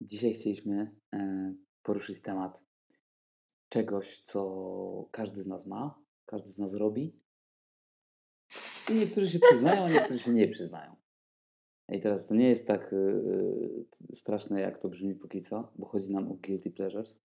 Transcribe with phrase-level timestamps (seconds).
[0.00, 2.64] Dzisiaj chcieliśmy e, poruszyć temat
[3.68, 7.20] czegoś, co każdy z nas ma, każdy z nas robi.
[8.90, 10.96] I niektórzy się przyznają, a niektórzy się nie przyznają.
[11.88, 16.12] I teraz to nie jest tak y, straszne, jak to brzmi póki co, bo chodzi
[16.12, 17.20] nam o guilty pleasures.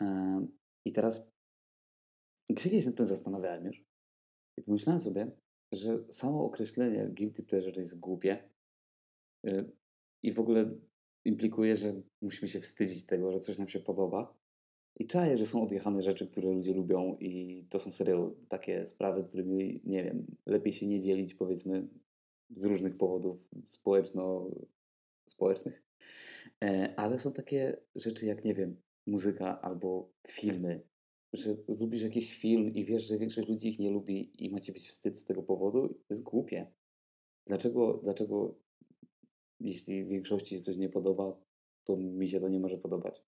[0.00, 0.46] E,
[0.84, 1.26] I teraz
[2.56, 3.84] kiedyś się tym zastanawiałem już
[4.58, 5.30] i pomyślałem sobie,
[5.72, 8.50] że samo określenie guilty pleasure jest głupie.
[9.46, 9.72] Y,
[10.22, 10.70] I w ogóle
[11.24, 14.34] implikuje, że musimy się wstydzić tego, że coś nam się podoba.
[14.96, 19.24] I czaję, że są odjechane rzeczy, które ludzie lubią i to są serio takie sprawy,
[19.24, 21.88] którymi, nie wiem, lepiej się nie dzielić, powiedzmy,
[22.50, 25.82] z różnych powodów społeczno-społecznych.
[26.64, 30.82] E, ale są takie rzeczy jak, nie wiem, muzyka albo filmy,
[31.32, 34.88] że lubisz jakiś film i wiesz, że większość ludzi ich nie lubi i macie być
[34.88, 36.66] wstyd z tego powodu, to jest głupie.
[37.46, 38.58] Dlaczego, dlaczego
[39.62, 41.36] jeśli większości się coś nie podoba,
[41.84, 43.22] to mi się to nie może podobać.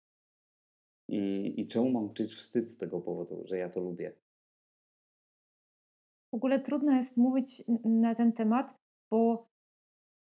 [1.09, 4.13] I, i czemu mam czuć wstyd z tego powodu, że ja to lubię?
[6.33, 8.75] W ogóle trudno jest mówić na ten temat,
[9.11, 9.47] bo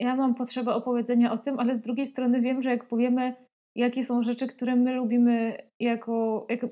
[0.00, 3.34] ja mam potrzebę opowiedzenia o tym, ale z drugiej strony wiem, że jak powiemy,
[3.76, 6.68] jakie są rzeczy, które my lubimy jako, jako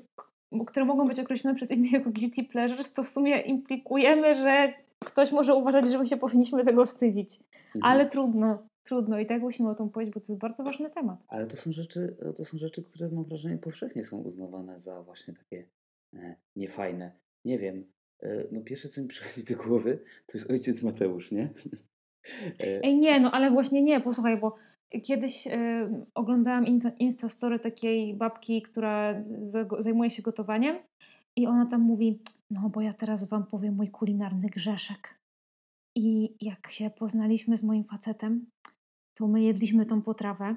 [0.65, 4.73] które mogą być określone przez innych jako guilty pleasures, to w sumie implikujemy, że
[5.05, 7.39] ktoś może uważać, że my się powinniśmy tego wstydzić.
[7.75, 7.83] Mhm.
[7.83, 11.19] Ale trudno trudno i tak musimy o tym powiedzieć, bo to jest bardzo ważny temat.
[11.27, 15.33] Ale to są rzeczy, to są rzeczy które mam wrażenie powszechnie są uznawane za właśnie
[15.33, 15.67] takie
[16.13, 17.11] e, niefajne.
[17.45, 17.85] Nie wiem,
[18.23, 21.49] e, no pierwsze co mi przychodzi do głowy to jest ojciec Mateusz, nie?
[22.63, 24.55] E, Ej nie, no ale właśnie nie, posłuchaj, bo
[25.03, 26.65] kiedyś e, oglądałam
[26.99, 29.23] Instastory takiej babki, która
[29.79, 30.77] zajmuje się gotowaniem
[31.35, 35.19] i ona tam mówi, no bo ja teraz wam powiem mój kulinarny grzeszek.
[35.95, 38.45] I jak się poznaliśmy z moim facetem,
[39.17, 40.55] to my jedliśmy tą potrawę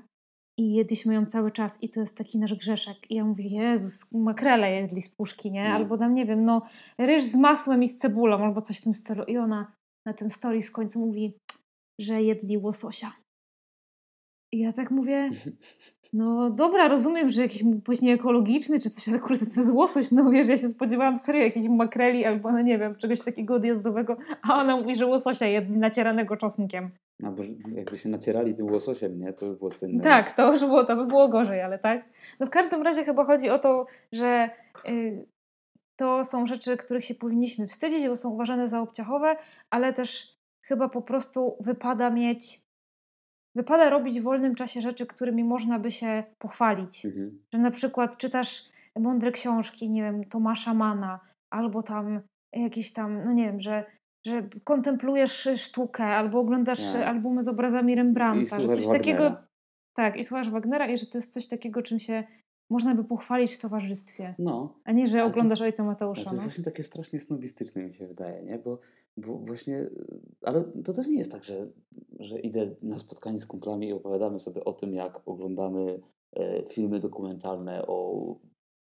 [0.58, 3.10] i jedliśmy ją cały czas i to jest taki nasz grzeszek.
[3.10, 5.68] I ja mówię, Jezus, makrele jedli z puszki, nie?
[5.68, 5.74] No.
[5.74, 6.62] Albo tam, nie wiem, no
[6.98, 9.24] ryż z masłem i z cebulą, albo coś w tym stylu.
[9.24, 9.72] I ona
[10.06, 11.38] na tym story w końcu mówi,
[12.00, 13.12] że jedli łososia.
[14.52, 15.30] I ja tak mówię,
[16.12, 20.12] no dobra, rozumiem, że jakiś mógł być nieekologiczny czy coś, ale kurde, to jest łosoś,
[20.12, 24.16] no wiesz, ja się spodziewałam serio jakiejś makreli albo, no nie wiem, czegoś takiego odjazdowego,
[24.42, 26.90] a ona mówi, że łososia jedli nacieranego czosnkiem.
[27.20, 27.42] No bo
[27.74, 29.32] jakby się nacierali tym łososiem, nie?
[29.32, 30.04] To by było co innego.
[30.04, 32.04] Tak, to już było, to by było gorzej, ale tak.
[32.40, 34.50] No w każdym razie chyba chodzi o to, że
[34.88, 35.26] y,
[35.96, 39.36] to są rzeczy, których się powinniśmy wstydzić, bo są uważane za obciachowe,
[39.70, 42.69] ale też chyba po prostu wypada mieć
[43.54, 47.04] wypada robić w wolnym czasie rzeczy, którymi można by się pochwalić.
[47.04, 47.42] Mhm.
[47.52, 52.20] Że na przykład czytasz mądre książki, nie wiem, Tomasza Mana, albo tam
[52.52, 53.84] jakieś tam, no nie wiem, że,
[54.26, 57.02] że kontemplujesz sztukę, albo oglądasz tak.
[57.02, 58.98] albumy z obrazami Rembrandta, że coś Wagnera.
[58.98, 59.36] takiego.
[59.96, 62.24] Tak, i słuchasz Wagnera, i że to jest coś takiego, czym się
[62.70, 64.34] można by pochwalić w towarzystwie.
[64.38, 64.74] No.
[64.84, 66.24] A nie, że oglądasz to, Ojca Mateusza.
[66.24, 66.48] To jest no?
[66.48, 68.58] właśnie takie strasznie snobistyczne mi się wydaje, nie?
[68.58, 68.78] Bo,
[69.16, 69.86] bo właśnie,
[70.42, 71.66] ale to też nie jest tak, że,
[72.18, 76.00] że idę na spotkanie z kumplami i opowiadamy sobie o tym, jak oglądamy
[76.36, 78.36] e, filmy dokumentalne o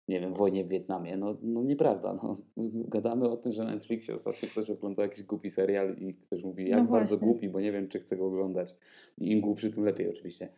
[0.09, 1.17] nie wiem, wojnie w Wietnamie.
[1.17, 2.15] No, no nieprawda.
[2.15, 2.37] No.
[2.95, 6.69] Gadamy o tym, że na Netflixie ostatnio ktoś oglądał jakiś głupi serial i ktoś mówi,
[6.69, 8.75] jak no bardzo głupi, bo nie wiem, czy chcę go oglądać.
[9.19, 10.49] I im głupszy, tym lepiej oczywiście.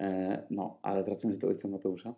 [0.00, 2.14] E, no, ale wracając do Ojca Mateusza,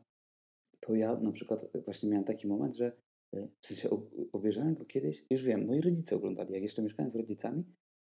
[0.87, 2.93] to ja na przykład właśnie miałem taki moment, że
[3.33, 3.89] e, w sensie
[4.33, 7.65] obejrzałem go kiedyś, już wiem, moi rodzice oglądali, jak jeszcze mieszkałem z rodzicami,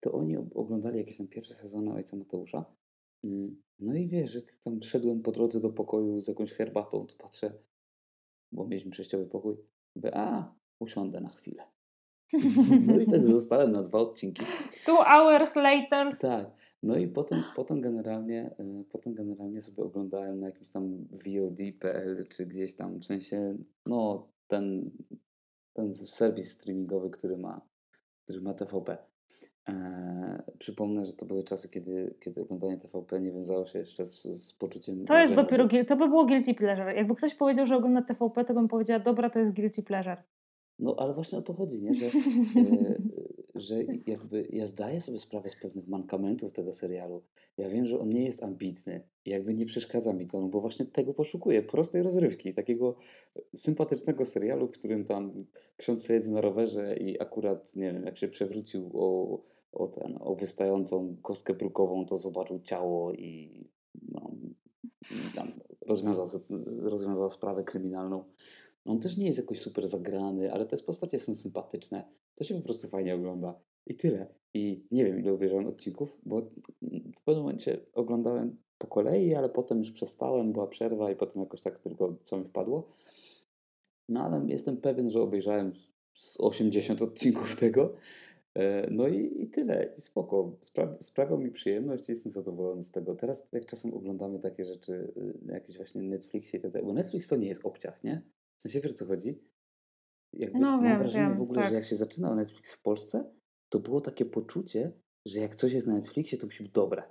[0.01, 2.65] to oni oglądali jakieś tam pierwsze sezony Ojca Mateusza.
[3.25, 7.17] Mm, no i wiesz, że tam szedłem po drodze do pokoju z jakąś herbatą, to
[7.19, 7.53] patrzę,
[8.53, 9.57] bo mieliśmy przejściowy pokój,
[9.97, 11.63] mówię, a, usiądę na chwilę.
[12.87, 14.43] No i tak zostałem na dwa odcinki.
[14.87, 16.19] Two hours later.
[16.19, 16.51] Tak.
[16.83, 22.47] No i potem, potem, generalnie, y, potem generalnie sobie oglądałem na jakimś tam VOD.pl czy
[22.47, 23.57] gdzieś tam, w sensie,
[23.87, 24.91] no ten,
[25.73, 27.61] ten serwis streamingowy, który ma,
[28.25, 28.99] który ma TVP.
[29.67, 29.75] Eee,
[30.59, 34.53] przypomnę, że to były czasy, kiedy, kiedy oglądanie TVP nie wiązało się jeszcze z, z
[34.53, 35.05] poczuciem...
[35.05, 36.95] To jest dopiero, to by było guilty pleasure.
[36.95, 40.23] Jakby ktoś powiedział, że ogląda TVP, to bym powiedziała, dobra, to jest guilty pleasure.
[40.79, 41.95] No ale właśnie o to chodzi, nie?
[41.95, 42.07] Że,
[42.61, 42.99] e,
[43.61, 47.23] że jakby ja zdaję sobie sprawę z pewnych mankamentów tego serialu.
[47.57, 50.87] Ja wiem, że on nie jest ambitny jakby nie przeszkadza mi to, no bo właśnie
[50.87, 52.97] tego poszukuję, prostej rozrywki, takiego
[53.57, 55.45] sympatycznego serialu, w którym tam
[55.77, 59.39] ksiądz jedzie na rowerze i akurat, nie wiem, jak się przewrócił o,
[59.73, 63.65] o, ten, o wystającą kostkę brukową, to zobaczył ciało i
[64.03, 64.31] no,
[65.35, 65.49] tam
[65.87, 66.27] rozwiązał,
[66.79, 68.25] rozwiązał sprawę kryminalną.
[68.85, 72.05] On też nie jest jakoś super zagrany, ale te postacie są sympatyczne.
[72.39, 73.61] To się po prostu fajnie ogląda.
[73.87, 74.27] I tyle.
[74.55, 76.41] I nie wiem, ile obejrzałem odcinków, bo
[77.17, 81.63] w pewnym momencie oglądałem po kolei, ale potem już przestałem, była przerwa i potem jakoś
[81.63, 82.93] tak tylko co mi wpadło.
[84.09, 85.73] No ale jestem pewien, że obejrzałem
[86.15, 87.95] z 80 odcinków tego.
[88.55, 90.57] E, no i, i tyle, i spoko.
[90.61, 93.15] Spra sprawiał mi przyjemność i jestem zadowolony z tego.
[93.15, 95.13] Teraz jak czasem oglądamy takie rzeczy,
[95.49, 98.23] y, jakieś właśnie Netflixie i tak dalej, bo Netflix to nie jest obciach, nie?
[98.59, 99.39] W sensie wiesz, co chodzi?
[100.33, 101.71] Jakby no mam wiem, wrażenie wiem, w ogóle, tak.
[101.71, 103.31] że jak się zaczynał Netflix w Polsce,
[103.69, 104.93] to było takie poczucie,
[105.27, 107.03] że jak coś jest na Netflixie, to musi być dobre.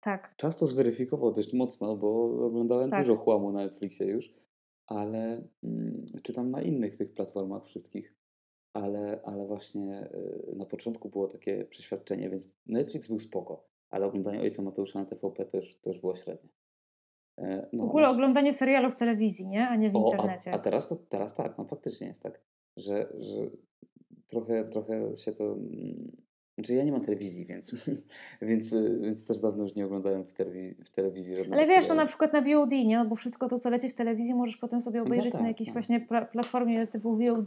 [0.00, 0.36] Tak.
[0.36, 3.00] Czas to zweryfikował dość mocno, bo oglądałem Tak.
[3.00, 4.34] dużo chłamu na Netflixie już,
[4.86, 8.14] ale mm, czy tam na innych tych platformach wszystkich,
[8.72, 10.10] ale, ale właśnie
[10.52, 15.04] y, na początku było takie przeświadczenie, więc Netflix był spoko, ale oglądanie Ojca Mateusza na
[15.04, 16.50] TVP to już było średnie.
[17.40, 18.12] E, W No, ogóle no.
[18.12, 19.68] oglądanie serialu w telewizji, nie?
[19.68, 20.52] A nie w O, a, internecie.
[20.54, 22.40] a teraz to teraz tak, no faktycznie jest tak,
[22.76, 23.40] że, że
[24.26, 25.44] trochę, trochę się to.
[25.44, 26.12] mm,
[26.58, 27.74] Znaczy ja nie mam telewizji, więc,
[28.42, 31.80] więc, więc też dawno już nie oglądałem w, telewi- w telewizji żadnego Ale wiesz, no
[31.82, 32.00] serialu.
[32.00, 32.98] na przykład na VOD, nie?
[32.98, 35.48] No bo wszystko to, co leci w telewizji, możesz potem sobie No obejrzeć tak, na
[35.48, 35.72] jakiejś no.
[35.72, 37.46] właśnie pla- platformie typu VOD,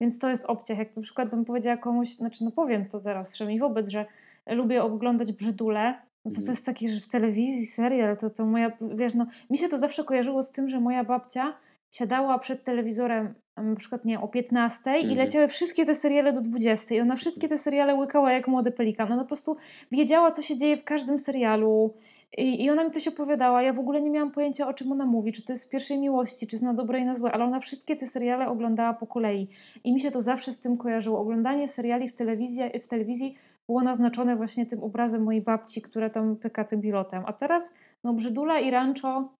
[0.00, 0.78] więc to jest obciach.
[0.78, 4.06] Jak na przykład bym powiedziała komuś, znaczy no powiem to teraz przynajmniej wobec, że
[4.46, 6.52] lubię oglądać brzydule, no to to Mhm.
[6.52, 10.04] jest taki, że w telewizji serial, to, to moja, wiesz, no mi się to zawsze
[10.04, 11.54] kojarzyło z tym, że moja babcia
[11.90, 15.18] siadała przed telewizorem na przykład nie o 15 i Mhm.
[15.18, 19.12] leciały wszystkie te seriale do 20 i ona wszystkie te seriale łykała jak młody pelikan.
[19.12, 19.56] Ona po prostu
[19.92, 21.94] wiedziała, co się dzieje w każdym serialu
[22.38, 23.62] i, i ona mi coś opowiadała.
[23.62, 25.98] Ja w ogóle nie miałam pojęcia, o czym ona mówi, czy to jest z pierwszej
[25.98, 29.06] miłości, czy jest na dobre i na złe, ale ona wszystkie te seriale oglądała po
[29.06, 29.48] kolei
[29.84, 31.20] i mi się to zawsze z tym kojarzyło.
[31.20, 33.34] Oglądanie seriali w telewizji, w telewizji
[33.68, 37.22] było naznaczone właśnie tym obrazem mojej babci, która tam pyka tym pilotem.
[37.26, 37.72] A teraz,
[38.04, 39.34] no Brzydula i Rancho,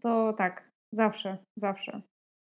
[0.00, 2.02] to tak, zawsze, zawsze.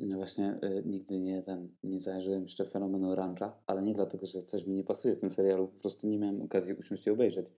[0.00, 4.42] No właśnie y, nigdy nie, ten, nie zajarzyłem jeszcze fenomenu rancha, ale nie dlatego, że
[4.42, 7.52] coś mi nie pasuje w tym serialu, po prostu nie miałem okazji usiąść i obejrzeć.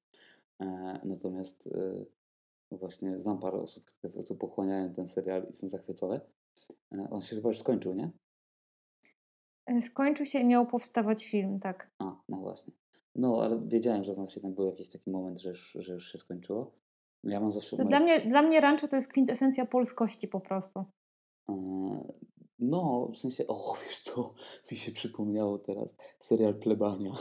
[0.61, 2.07] E, natomiast y,
[2.71, 6.21] właśnie znam parę osób, które po prostu pochłaniają ten serial i są zachwycone.
[6.93, 8.11] E, on się chyba już skończył, nie?
[9.67, 11.91] E, Skończył się i miał powstawać film, tak.
[11.99, 12.73] A, no właśnie.
[13.15, 16.19] No, ale wiedziałem, że właśnie tam był jakiś taki moment, że już, że już się
[16.19, 16.73] skończyło.
[17.25, 20.41] Ja mam zawsze To moje- dla mnie, dla mnie Rancho to jest kwintesencja polskości po
[20.41, 20.85] prostu.
[21.51, 21.55] E,
[22.59, 24.35] No, w sensie, o wiesz co,
[24.71, 27.13] mi się przypomniało teraz, serial Plebania.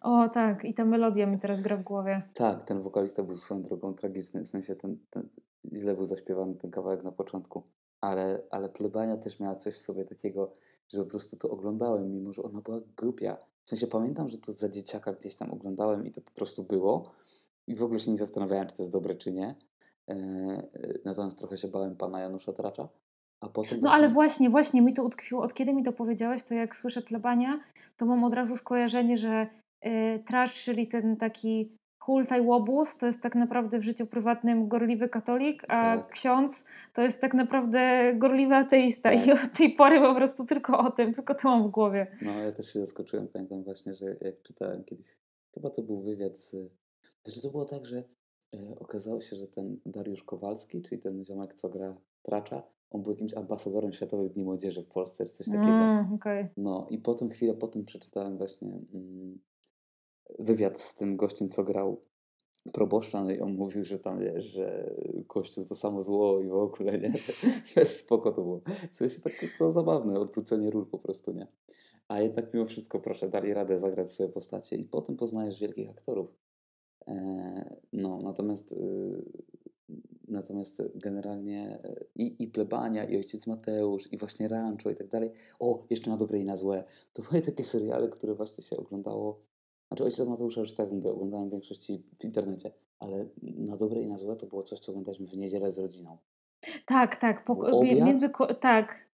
[0.00, 2.22] O tak, i ta melodia mi teraz gra w głowie.
[2.34, 5.28] Tak, ten wokalista był swoją drogą tragiczny, w sensie ten, ten
[5.72, 7.62] źle był zaśpiewany ten kawałek na początku,
[8.00, 10.52] ale, ale Plebania też miała coś w sobie takiego,
[10.88, 13.36] że po prostu to oglądałem, mimo że ona była głupia.
[13.70, 17.12] W sensie pamiętam, że to za dzieciaka gdzieś tam oglądałem i to po prostu było
[17.66, 19.54] i w ogóle się nie zastanawiałem, czy to jest dobre, czy nie.
[20.08, 22.88] E, e, natomiast trochę się bałem pana Janusza Tracza,
[23.40, 25.42] a potem No ale właśnie, właśnie mi to utkwiło.
[25.42, 27.60] Od kiedy mi to powiedziałeś, to jak słyszę plebania,
[27.96, 29.46] to mam od razu skojarzenie, że
[29.86, 31.76] y, trash, czyli ten taki
[32.10, 36.08] hultaj łobuz, to jest tak naprawdę w życiu prywatnym gorliwy katolik, a Tak.
[36.08, 39.10] ksiądz to jest tak naprawdę gorliwy ateista.
[39.10, 39.26] Tak.
[39.26, 42.06] I od tej pory po prostu tylko o tym, tylko to mam w głowie.
[42.22, 43.28] No, ja też się zaskoczyłem.
[43.28, 45.16] Pamiętam właśnie, że jak czytałem kiedyś,
[45.54, 46.56] chyba to był wywiad z.
[47.24, 47.98] Znaczy, to było tak, że
[48.54, 53.12] e, okazało się, że ten Dariusz Kowalski, czyli ten ziomek, co gra Tracza, on był
[53.12, 55.66] jakimś ambasadorem Światowych Dni Młodzieży w Polsce, czy coś takiego.
[55.66, 56.48] Mm, okej.
[56.56, 59.38] No, i potem, chwilę potem przeczytałem właśnie mm,
[60.38, 62.00] wywiad z tym gościem, co grał
[62.72, 64.94] proboszcza, no i on mówił, że tam wiesz, że
[65.26, 67.12] kościół to samo zło i w ogóle, nie?
[67.84, 68.60] Spoko to było.
[68.90, 71.46] W sensie tak, to zabawne, odwrócenie ról po prostu, nie?
[72.08, 76.34] A jednak mimo wszystko, proszę, dali radę zagrać swoje postacie i potem poznajesz wielkich aktorów.
[77.08, 78.76] E, no, natomiast y,
[80.28, 85.30] natomiast generalnie y, i, i Plebania, i Ojciec Mateusz, i właśnie Rancho i tak dalej.
[85.58, 86.84] O, jeszcze na dobre i na złe.
[87.12, 89.40] To były takie seriale, które właśnie się oglądało.
[89.90, 94.06] Znaczy Ojciec Mateusza już tak mówię, oglądałem w większości w internecie, ale na dobre i
[94.06, 96.18] na złe to było coś, co oglądaliśmy w niedzielę z rodziną.
[96.86, 97.44] Tak, tak.
[97.44, 98.06] Po, obiad?
[98.06, 98.30] między,
[98.60, 99.08] tak.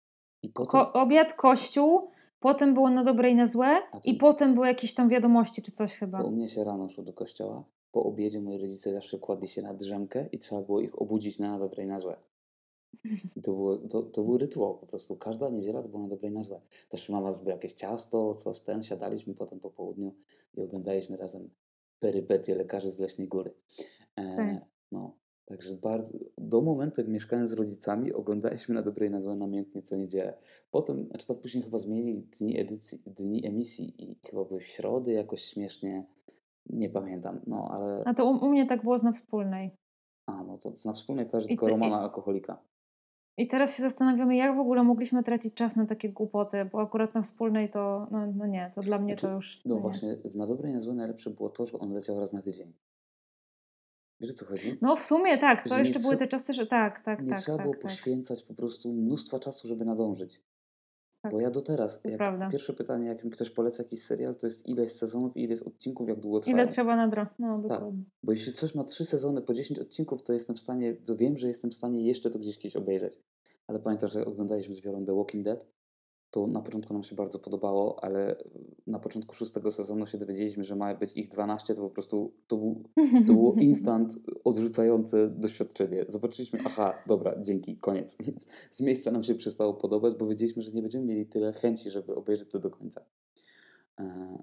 [0.55, 4.95] Potem, Ko- obiad, kościół, potem było na dobre i na złe i potem były jakieś
[4.95, 6.19] tam wiadomości czy coś chyba.
[6.19, 7.65] to u mnie się rano szło do kościoła.
[7.93, 11.51] Po obiedzie moi rodzice zawsze kładli się na drzemkę i trzeba było ich obudzić na,
[11.51, 12.17] na dobre i na złe.
[13.37, 15.17] I to, było, to, to był rytuał po prostu.
[15.17, 16.61] Każda niedziela to było na dobre i na złe.
[16.89, 18.83] Też mama zrobiła jakieś ciasto, coś ten.
[18.83, 20.15] Siadaliśmy potem po południu
[20.55, 21.51] i oglądaliśmy razem
[22.01, 23.55] perypetie lekarzy z Leśnej Góry.
[24.17, 24.65] E, Tak.
[24.93, 29.37] no, także bardzo, do momentu, jak mieszkałem z rodzicami, oglądaliśmy na dobre i na złe
[29.37, 30.39] namiętnie co niedzielę.
[30.71, 35.13] Potem, znaczy to później chyba zmienili dni, edycji, dni emisji i chyba były w środy
[35.13, 36.07] jakoś śmiesznie.
[36.71, 38.03] Nie pamiętam, no ale.
[38.05, 39.71] A to u, u mnie tak było z na wspólnej.
[40.27, 42.63] A, no to na wspólnej kojarzy tylko Romana Alkoholika.
[43.39, 47.15] I teraz się zastanawiamy, jak w ogóle mogliśmy tracić czas na takie głupoty, bo akurat
[47.15, 49.65] na wspólnej to, no, no nie, to dla mnie Znaczy, to już...
[49.65, 49.81] No nie.
[49.81, 52.73] właśnie, na dobre i na złe najlepsze było to, że on leciał raz na tydzień.
[54.21, 54.79] Wiesz o co chodzi?
[54.83, 57.31] No w sumie tak, to Że nie jeszcze były te czasy, że tak, tak, Nie
[57.31, 57.83] tak, trzeba tak, było tak.
[57.83, 60.41] poświęcać po prostu mnóstwa czasu, żeby nadążyć.
[61.27, 62.01] Tak, Bo ja do teraz,
[62.51, 65.51] pierwsze pytanie, jak mi ktoś poleca jakiś serial, to jest ile jest sezonów i ile
[65.51, 66.57] jest odcinków, jak długo trwają.
[66.57, 67.27] Ile trzeba na dro...
[67.39, 67.83] No, Tak,
[68.23, 71.37] bo jeśli coś ma trzy sezony po 10 odcinków, to jestem w stanie, to wiem,
[71.37, 73.19] że jestem w stanie jeszcze to gdzieś kiedyś obejrzeć.
[73.67, 75.67] Ale pamiętam, że oglądaliśmy z Wiolą The Walking Dead,
[76.37, 78.37] to na początku nam się bardzo podobało, ale
[78.87, 82.57] na początku szóstego sezonu się dowiedzieliśmy, że ma być ich 12, to po prostu to,
[82.57, 82.83] był,
[83.27, 84.15] to było instant
[84.45, 86.05] odrzucające doświadczenie.
[86.09, 88.19] Zobaczyliśmy, aha, dobra, dzięki, koniec.
[88.71, 92.15] Z miejsca nam się przestało podobać, bo wiedzieliśmy, że nie będziemy mieli tyle chęci, żeby
[92.15, 93.01] obejrzeć to do końca.
[94.01, 94.39] E,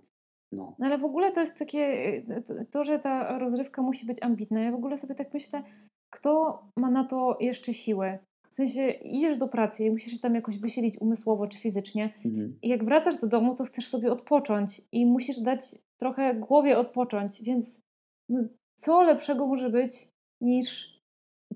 [0.52, 2.24] No, No ale w ogóle to jest takie,
[2.72, 4.64] to, że ta rozrywka musi być ambitna.
[4.64, 5.64] Ja w ogóle sobie tak myślę,
[6.10, 8.20] kto ma na to jeszcze siłę?
[8.54, 12.14] W sensie idziesz do pracy i musisz się tam jakoś wysilić umysłowo czy fizycznie.
[12.26, 12.58] mhm.
[12.62, 15.62] I jak wracasz do domu, to chcesz sobie odpocząć i musisz dać
[15.98, 17.82] trochę głowie odpocząć, więc
[18.30, 18.44] no,
[18.76, 20.08] co lepszego może być
[20.42, 21.00] niż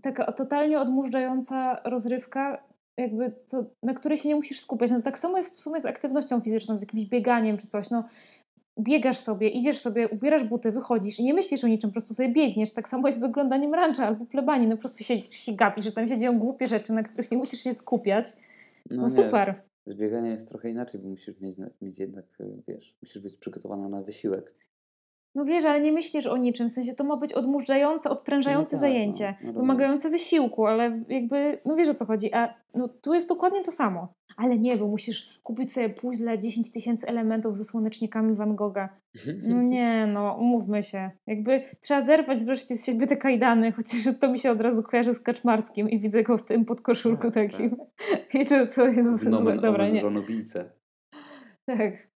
[0.02, 2.64] taka totalnie odmurzająca rozrywka,
[2.98, 4.92] jakby co, na której się nie musisz skupiać.
[4.92, 7.90] No, tak samo jest w sumie z aktywnością fizyczną, z jakimś bieganiem czy coś.
[7.90, 8.04] No,
[8.80, 12.30] biegasz sobie, idziesz sobie, ubierasz buty, wychodzisz i nie myślisz o niczym, po prostu sobie
[12.30, 12.74] biegniesz.
[12.74, 14.68] Tak samo jest z oglądaniem rancza albo plebanii.
[14.68, 17.38] No po prostu siedzisz się gapisz, że tam się dzieją głupie rzeczy, na których nie
[17.38, 18.26] musisz się skupiać.
[18.90, 19.62] No, nie, super.
[19.86, 22.26] Z bieganiem jest trochę inaczej, bo musisz mieć, mieć jednak,
[22.68, 24.54] wiesz, musisz być przygotowana na wysiłek.
[25.38, 28.82] No wiesz, ale nie myślisz o niczym, w sensie to ma być odmurzające, odprężające No
[28.82, 29.56] tak, no, zajęcie, no rozumiem.
[29.56, 33.72] wymagające wysiłku, ale jakby, no wiesz o co chodzi, a no tu jest dokładnie to
[33.72, 34.14] samo.
[34.38, 38.90] Ale nie, bo musisz kupić sobie puzzle 10 tysięcy elementów ze słonecznikami Van Gogha.
[39.44, 41.12] No nie, no umówmy się.
[41.28, 45.14] Jakby trzeba zerwać wreszcie z siebie te kajdany, chociaż to mi się od razu kojarzy
[45.14, 47.78] z Kaczmarskim i widzę go w tym podkoszulku Tak, takim.
[48.42, 50.02] I to, to jest nomen Dobra, nie.
[50.02, 50.72] żonobijce.
[51.66, 52.08] Tak.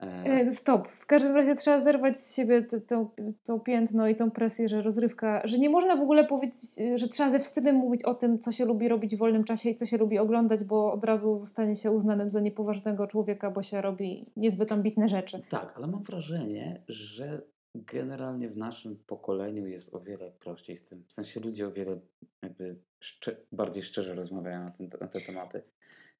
[0.00, 0.88] E, E, Stop.
[0.88, 3.10] W każdym razie trzeba zerwać z siebie to, to,
[3.44, 6.60] to piętno i tą presję, że rozrywka, że nie można w ogóle powiedzieć,
[6.94, 9.74] że trzeba ze wstydem mówić o tym, co się lubi robić w wolnym czasie i
[9.74, 13.80] co się lubi oglądać, bo od razu zostanie się uznanym za niepoważnego człowieka, bo się
[13.80, 15.42] robi niezbyt ambitne rzeczy.
[15.48, 17.42] tak, ale mam wrażenie, że
[17.74, 21.04] generalnie w naszym pokoleniu jest o wiele prościej z tym.
[21.06, 22.00] W sensie ludzie o wiele
[22.42, 25.62] jakby szcze bardziej szczerze rozmawiają na, ten, na te tematy.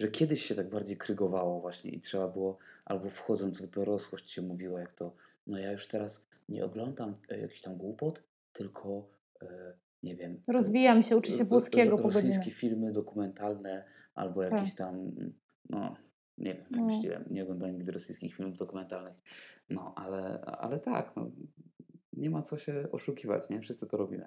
[0.01, 4.43] Że kiedyś się tak bardziej krygowało właśnie i trzeba było, albo wchodząc w dorosłość się
[4.43, 5.15] mówiło jak to,
[5.47, 9.09] no ja już teraz nie oglądam e, jakichś tam głupot, tylko
[9.43, 10.41] e, nie wiem.
[10.49, 12.03] e, Rozwijam się, uczy się włoskiego po.
[12.03, 14.53] Rosyjskie filmy dokumentalne albo Tak.
[14.53, 15.11] jakieś tam,
[15.71, 15.97] no
[16.39, 16.79] nie wiem, No.
[16.79, 19.15] wymyśliłem, nie oglądałem nigdy rosyjskich filmów dokumentalnych.
[19.71, 21.31] No, ale, ale tak, no,
[22.13, 23.61] nie ma co się oszukiwać, nie?
[23.61, 24.27] Wszyscy to robimy.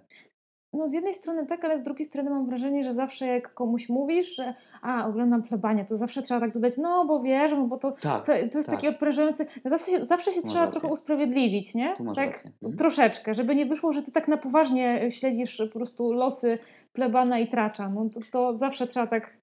[0.74, 3.90] No z jednej strony tak, ale z drugiej strony mam wrażenie, że zawsze jak komuś
[3.90, 7.78] mówisz, że a, oglądam plebanie, to zawsze trzeba tak dodać, no bo wiesz, no bo
[7.78, 8.66] to, Tak, to jest tak.
[8.76, 10.80] taki odprężający, no zawsze, się- zawsze się trzeba rację.
[10.80, 11.94] trochę usprawiedliwić, nie?
[11.98, 12.52] Tak rację.
[12.62, 12.78] Mhm.
[12.78, 16.60] troszeczkę, żeby nie wyszło, że ty tak na poważnie śledzisz po prostu losy
[16.94, 19.38] plebana i tracza, no to, to zawsze trzeba tak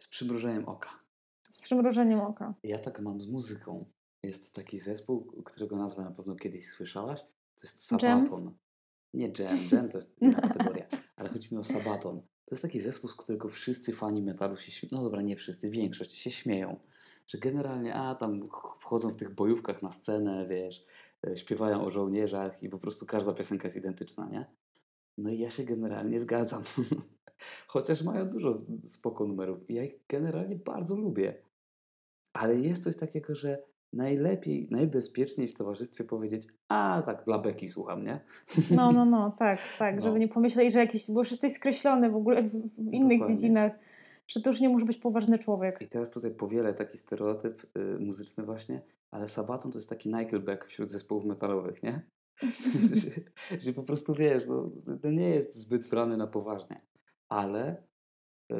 [0.00, 0.90] Z przymrużeniem oka.
[1.50, 2.54] z przymrużeniem oka.
[2.62, 3.84] Ja tak mam z muzyką.
[4.22, 7.20] Jest taki zespół, którego nazwę na pewno kiedyś słyszałaś.
[7.54, 8.26] To jest Jam?
[9.14, 10.86] Nie Jam, Jam to jest inna kategoria,
[11.16, 12.20] ale chodzi mi o Sabaton.
[12.20, 14.96] To jest taki zespół, z którego wszyscy fani metalu się śmieją.
[14.96, 16.80] No dobra, nie wszyscy, większość się śmieją.
[17.26, 20.84] Że generalnie, a tam ch- wchodzą w tych bojówkach na scenę, wiesz,
[21.26, 24.46] e, śpiewają o żołnierzach i po prostu każda piosenka jest identyczna, nie?
[25.18, 26.62] No i ja się generalnie zgadzam.
[27.66, 31.42] Chociaż mają dużo spoko numerów i ja ich generalnie bardzo lubię.
[32.32, 33.62] Ale jest coś takiego, że
[33.92, 38.20] najlepiej, najbezpieczniej w towarzystwie powiedzieć, a tak, dla beki słucham, nie?
[38.70, 40.00] No, no, no, tak, tak, No.
[40.00, 43.36] żeby nie pomyśleli, że jakiś, bo już jesteś skreślony w ogóle w, w innych Dokładnie.
[43.36, 43.72] dziedzinach,
[44.28, 45.82] że to już nie może być poważny człowiek.
[45.82, 50.64] I teraz tutaj powielę taki stereotyp y, muzyczny właśnie, ale Sabaton to jest taki Nickelback
[50.64, 52.02] wśród zespołów metalowych, nie?
[52.92, 53.10] że,
[53.62, 54.70] że po prostu wiesz, no,
[55.02, 56.80] to nie jest zbyt brany na poważnie.
[57.28, 57.87] Ale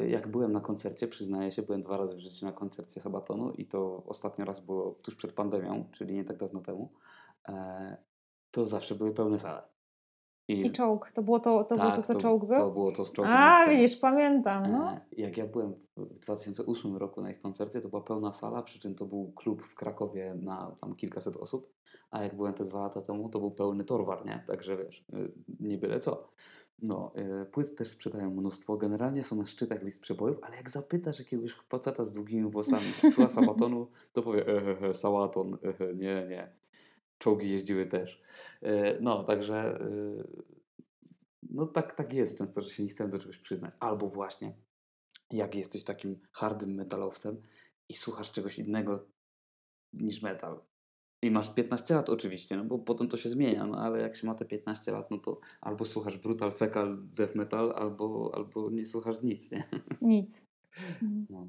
[0.08, 3.66] jak byłem na koncercie, przyznaję się, byłem dwa razy w życiu na koncercie Sabatonu i
[3.66, 6.92] to ostatnio raz było tuż przed pandemią, czyli nie tak dawno temu,
[7.48, 7.96] e,
[8.50, 9.62] to zawsze były pełne sale.
[10.48, 12.56] I czołg, to było to, to, było to tak, co czołg był?
[12.56, 14.92] To było to z czołgiem A, widzisz, pamiętam, no.
[14.92, 18.78] E, Jak ja byłem w 2008 roku na ich koncercie, to była pełna sala, przy
[18.78, 21.72] czym to był klub w Krakowie na tam kilkaset osób,
[22.10, 24.44] a jak byłem te dwa lata temu, to był pełny torwar, nie?
[24.46, 26.28] Także wiesz, y, nie byle co.
[26.82, 31.18] No, y, płyt też sprzedają mnóstwo, generalnie są na szczytach list przebojów, ale jak zapytasz
[31.18, 32.82] jakiegoś faceta z długimi włosami,
[33.12, 36.52] słucha Sabatonu, to powie, ehehe, Sabaton, ehe, nie, nie.
[37.18, 38.22] Czołgi jeździły też.
[38.62, 40.24] E, No, także y,
[41.42, 43.74] no tak, tak jest często, że się nie chcemy do czegoś przyznać.
[43.80, 44.54] Albo właśnie,
[45.30, 47.42] jak jesteś takim hardym metalowcem
[47.88, 49.06] i słuchasz czegoś innego
[49.92, 50.60] niż metal.
[51.22, 54.26] I masz 15 lat oczywiście, no bo potem to się zmienia, no ale jak się
[54.26, 58.86] ma te 15 lat, no to albo słuchasz brutal fecal death metal, albo, albo nie
[58.86, 59.68] słuchasz nic, nie?
[60.02, 60.46] Nic.
[61.30, 61.48] No.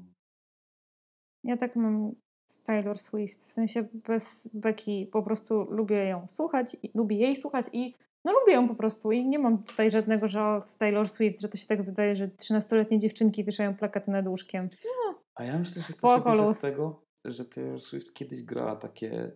[1.44, 2.12] Ja tak mam
[2.46, 7.36] z Taylor Swift, w sensie bez beki, po prostu lubię ją słuchać, i, lubię jej
[7.36, 11.08] słuchać i no lubię ją po prostu i nie mam tutaj żadnego, że z Taylor
[11.08, 14.68] Swift, że to się tak wydaje, że 13-letnie dziewczynki wieszają plakaty nad łóżkiem.
[14.84, 19.32] No, A ja myślę, że to się z tego, że Taylor Swift kiedyś grała takie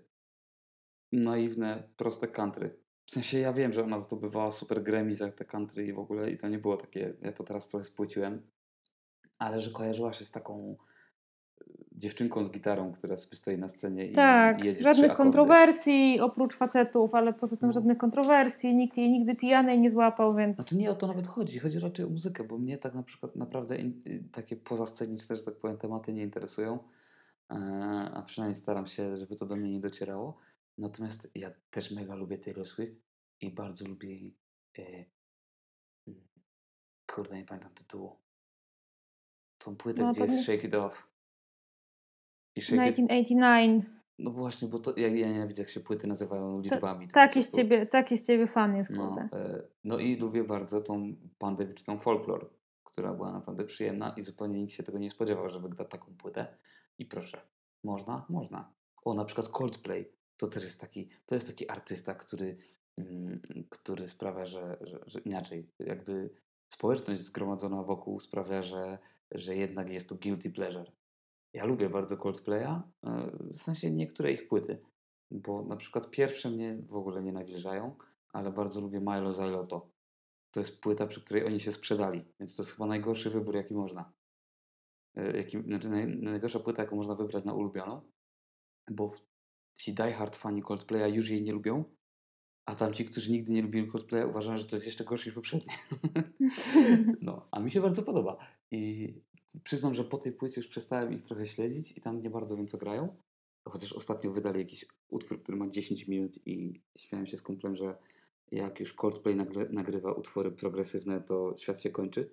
[1.17, 2.85] naiwne, proste country.
[3.07, 6.31] W sensie ja wiem, że ona zdobywała super Grammy za te country i w ogóle
[6.31, 8.43] i to nie było takie, ja to teraz trochę spłyciłem,
[9.39, 10.77] ale że kojarzyła się z taką
[11.61, 16.55] e, dziewczynką z gitarą, która sobie stoi na scenie i tak, jedzie żadnych kontrowersji oprócz
[16.55, 17.73] facetów, ale poza tym no.
[17.73, 20.57] żadnych kontrowersji, nikt jej nigdy pijanej nie złapał, więc...
[20.57, 23.37] Znaczy nie o to nawet chodzi, chodzi raczej o muzykę, bo mnie tak na przykład
[23.37, 26.79] naprawdę in, y, takie pozasceniczne, że tak powiem, tematy nie interesują,
[27.51, 27.55] e,
[28.15, 30.39] a przynajmniej staram się, żeby to do mnie nie docierało.
[30.79, 32.95] Natomiast ja też mega lubię Taylor Swift
[33.41, 34.37] i bardzo lubię jej.
[34.79, 35.05] E,
[36.09, 36.29] mm,
[37.07, 38.17] kurde, nie pamiętam tytułu.
[39.59, 40.43] Tą płytę, no, gdzie jest nie...
[40.43, 41.09] Shake It Off.
[42.57, 43.85] I Shake 1989.
[43.85, 43.91] It...
[44.19, 47.09] No właśnie, bo to ja, ja nie widzę, jak się płyty nazywają liczbami.
[47.09, 49.29] taki, z ciebie, taki z ciebie fan jest, no, kurde.
[49.33, 51.15] No, e, no i lubię bardzo tą
[51.87, 52.51] tą folklor,
[52.85, 56.57] która była naprawdę przyjemna i zupełnie nikt się tego nie spodziewał, że wygra taką płytę.
[56.99, 57.41] I proszę,
[57.85, 58.27] można?
[58.29, 58.73] Można.
[59.05, 62.57] O, na przykład Coldplay to też jest taki, to jest taki artysta, który,
[62.99, 66.31] mm, który sprawia, że, że, że inaczej, jakby
[66.69, 68.99] społeczność zgromadzona wokół sprawia, że,
[69.31, 70.93] że jednak jest to guilty pleasure.
[71.53, 74.79] Ja lubię bardzo Coldplaya, e, w sensie niektóre ich płyty,
[75.31, 77.97] bo na przykład pierwsze mnie w ogóle nie nawilżają,
[78.33, 79.91] ale bardzo lubię Milo Zailoto.
[80.51, 83.75] To jest płyta, przy której oni się sprzedali, więc to jest chyba najgorszy wybór, jaki
[83.75, 84.13] można.
[85.17, 88.01] E, jaki, znaczy naj, najgorsza płyta, jaką można wybrać na ulubioną,
[88.91, 89.13] bo
[89.75, 91.85] ci diehard fani Coldplaya już jej nie lubią,
[92.67, 95.73] a tamci, którzy nigdy nie lubili Coldplaya uważają, że to jest jeszcze gorsze niż poprzednie.
[97.21, 98.37] no, a mi się bardzo podoba.
[98.71, 99.15] I
[99.65, 102.67] przyznam, że po tej płycie już przestałem ich trochę śledzić i tam nie bardzo wiem,
[102.67, 103.17] co grają.
[103.69, 107.99] Chociaż ostatnio wydali jakiś utwór, który ma 10 minut i śmiałem się z kumplem, że
[108.53, 112.31] jak już Coldplay nagry nagrywa utwory progresywne, to świat się kończy.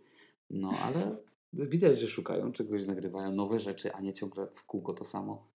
[0.49, 1.17] No, ale
[1.53, 5.47] widać, że szukają czegoś, nagrywają nowe rzeczy, a nie ciągle w kółko to samo.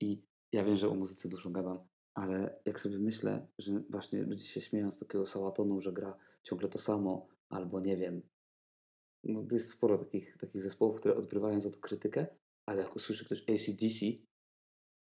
[0.00, 0.22] I
[0.54, 1.78] ja wiem, że o muzyce dużo gadam,
[2.14, 6.68] ale jak sobie myślę, że właśnie ludzie się śmieją z takiego sałatonu, że gra ciągle
[6.68, 8.22] to samo, albo nie wiem.
[9.24, 12.26] No, to jest sporo takich, takich zespołów, które odgrywają za to krytykę,
[12.66, 14.06] ale jak usłyszy ktoś ACDC,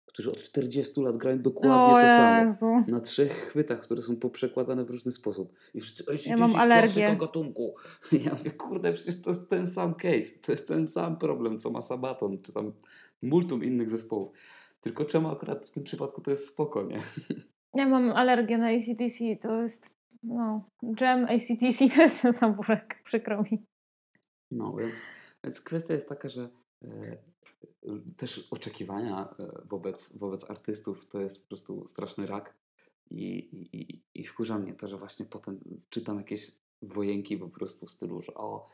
[0.06, 2.86] którzy od 40 lat grają dokładnie o to samo.
[2.88, 5.54] Na trzech chwytach, które są poprzekładane w różny sposób.
[5.74, 7.18] I wszyscy, ACDC, ja mam alergię.
[7.20, 7.76] gatunku.
[8.26, 10.32] Ja mówię, kurde, przecież to jest ten sam case.
[10.42, 12.74] To jest ten sam problem, co ma Sabaton, czy tam
[13.22, 14.32] multum innych zespołów.
[14.82, 17.00] Tylko czemu akurat w tym przypadku to jest spoko, nie?
[17.74, 20.70] Ja mam alergię na ACDC, to jest no,
[21.02, 23.66] jam ACDC to jest ten sam burek, przykro mi.
[24.52, 24.96] No, więc,
[25.44, 26.50] więc kwestia jest taka, że
[26.84, 27.18] e,
[28.18, 32.56] też oczekiwania e, wobec, wobec artystów to jest po prostu straszny rak
[33.10, 33.28] i,
[33.74, 38.22] i, i wkurza mnie to, że właśnie potem czytam jakieś wojenki po prostu w stylu,
[38.22, 38.70] że o,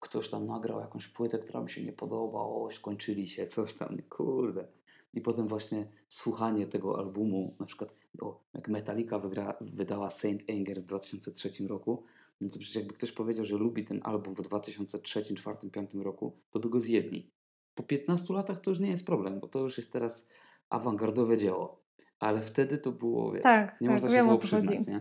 [0.00, 3.98] ktoś tam nagrał jakąś płytę, która mi się nie podoba, o, skończyli się, coś tam,
[4.08, 4.68] kurde.
[5.14, 10.82] I potem właśnie słuchanie tego albumu, na przykład o, jak Metallica wygra, wydała Saint Anger
[10.82, 12.02] w 2003 roku,
[12.40, 16.60] więc przecież jakby ktoś powiedział, że lubi ten album w 2003, 2004, 2005 roku, to
[16.60, 17.30] by go zjedli.
[17.74, 20.28] Po 15 latach to już nie jest problem, bo to już jest teraz
[20.70, 21.84] awangardowe dzieło.
[22.18, 24.90] Ale wtedy to było, wiesz, tak, nie tak, można się było przyznać, chodzi.
[24.90, 24.98] nie?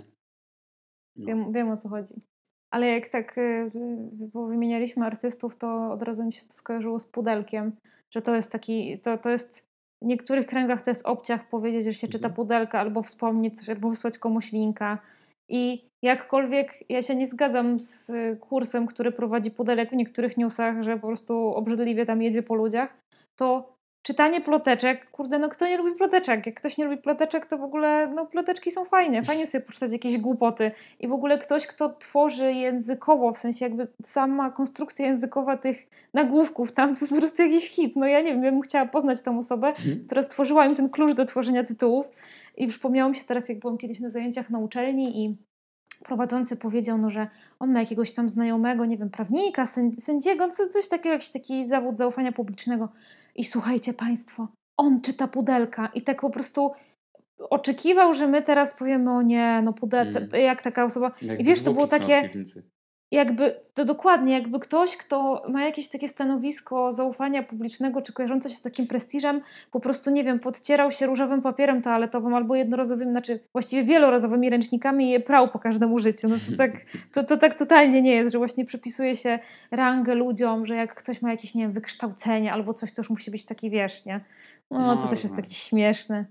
[1.16, 1.26] No.
[1.28, 2.14] Wiem, wiem o co chodzi.
[2.72, 3.72] Ale jak tak y,
[4.50, 7.76] wymienialiśmy artystów, to od razu mi się to skojarzyło z pudelkiem,
[8.12, 9.73] że to jest taki, to, to jest
[10.04, 12.36] w niektórych kręgach to jest obciach powiedzieć, że się czyta mhm.
[12.36, 15.00] pudelka albo wspomnieć coś, albo wysłać komuś linka.
[15.50, 20.96] I jakkolwiek ja się nie zgadzam z kursem, który prowadzi pudelek w niektórych newsach, że
[20.98, 22.98] po prostu obrzydliwie tam jedzie po ludziach,
[23.36, 23.73] to
[24.04, 26.46] czytanie ploteczek, kurde, no kto nie lubi ploteczek?
[26.46, 29.92] Jak ktoś nie lubi ploteczek, to w ogóle, no ploteczki są fajne, fajnie sobie poczytać
[29.92, 30.72] jakieś głupoty.
[31.00, 36.72] I w ogóle ktoś, kto tworzy językowo, w sensie jakby sama konstrukcja językowa tych nagłówków
[36.72, 39.22] tam, to jest po prostu jakiś hit, no ja nie wiem, ja bym chciała poznać
[39.22, 40.02] tą osobę, mhm.
[40.06, 42.10] która stworzyła im ten klucz do tworzenia tytułów.
[42.58, 45.38] I przypomniało mi się teraz, jak byłam kiedyś na zajęciach na uczelni i
[46.04, 47.28] prowadzący powiedział, no, że
[47.60, 49.66] on ma jakiegoś tam znajomego, nie wiem, prawnika,
[50.00, 52.90] sędziego, coś takiego, jakiś taki zawód zaufania publicznego
[53.36, 56.72] i słuchajcie Państwo, on czyta pudelka i tak po prostu
[57.50, 60.30] oczekiwał, że my teraz powiemy o nie, no pudelka, mm.
[60.42, 61.12] jak taka osoba.
[61.22, 62.30] Jak I wiesz, to było takie...
[63.14, 68.56] jakby, to dokładnie, jakby ktoś, kto ma jakieś takie stanowisko zaufania publicznego, czy kojarzące się
[68.56, 73.40] z takim prestiżem, po prostu, nie wiem, podcierał się różowym papierem toaletowym albo jednorazowym, znaczy
[73.52, 76.30] właściwie wielorazowymi ręcznikami i je prał po każdym użyciu.
[76.30, 76.72] No to tak,
[77.12, 79.40] to, to tak totalnie nie jest, że właśnie przypisuje się
[79.72, 83.32] rangę ludziom, że jak ktoś ma jakieś, nie wiem, wykształcenie albo coś, to już musi
[83.32, 84.22] być taki, wiesz, nie?
[84.72, 86.26] No, no to też jest taki śmieszne.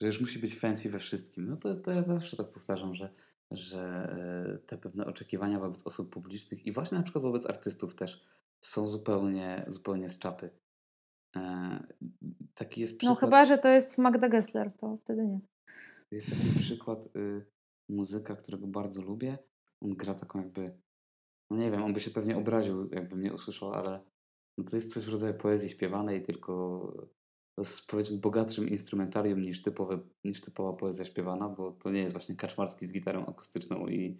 [0.00, 1.48] Że już musi być fancy we wszystkim.
[1.48, 3.10] No to, to ja zawsze tak powtarzam, że
[3.50, 3.80] że
[4.54, 8.24] e, te pewne oczekiwania wobec osób publicznych i właśnie na przykład wobec artystów też
[8.60, 10.50] są zupełnie, zupełnie z czapy.
[11.36, 11.86] E,
[12.54, 13.20] taki jest no przykład.
[13.20, 15.40] No chyba, że to jest Magda Gessler, to wtedy nie.
[16.10, 17.46] Jest taki przykład y,
[17.88, 19.38] muzyka, którego bardzo lubię.
[19.80, 20.78] On gra taką jakby,
[21.50, 24.00] no nie wiem, on by się pewnie obraził, jakby mnie usłyszał, ale
[24.58, 27.08] no to jest coś w rodzaju poezji śpiewanej, tylko
[27.64, 32.36] z powiedzmy bogatszym instrumentarium niż, typowe, niż typowa poezja śpiewana, bo to nie jest właśnie
[32.36, 34.16] kaczmarski z gitarą akustyczną i,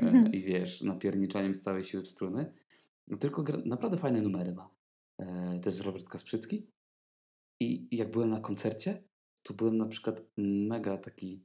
[0.00, 2.52] e, i wiesz, napierniczaniem z całej siły w struny,
[3.08, 4.70] no, tylko gra, naprawdę fajne numery ma.
[5.18, 6.62] E, to jest Robert Kasprzycki
[7.60, 9.04] i, i jak byłem na koncercie,
[9.42, 11.44] to byłem na przykład mega taki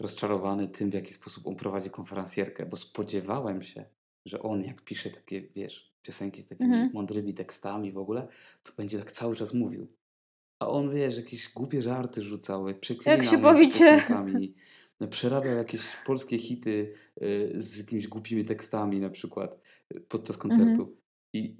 [0.00, 3.84] rozczarowany tym, w jaki sposób on prowadzi konferencjerkę, bo spodziewałem się,
[4.24, 6.90] że on jak pisze takie, wiesz, piosenki z takimi mhm.
[6.92, 8.28] mądrymi tekstami w ogóle,
[8.62, 9.88] to będzie tak cały czas mówił.
[10.58, 14.02] A on, wiesz, jakieś głupie żarty rzucał, przeklinał jak się bawicie.
[15.00, 19.60] No, przerabiał jakieś polskie hity y, z jakimiś głupimi tekstami na przykład
[19.94, 20.80] y, podczas koncertu.
[20.82, 20.96] Mhm.
[21.32, 21.56] I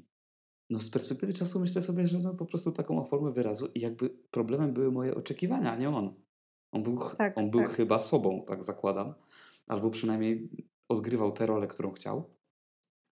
[0.71, 3.81] no z perspektywy czasu myślę sobie, że no po prostu taką ma formę wyrazu i
[3.81, 6.15] jakby problemem były moje oczekiwania, a nie on.
[6.73, 7.71] On był, tak, on był tak.
[7.71, 9.15] chyba sobą, tak zakładam.
[9.67, 10.51] Albo przynajmniej
[10.89, 12.31] odgrywał tę rolę, którą chciał.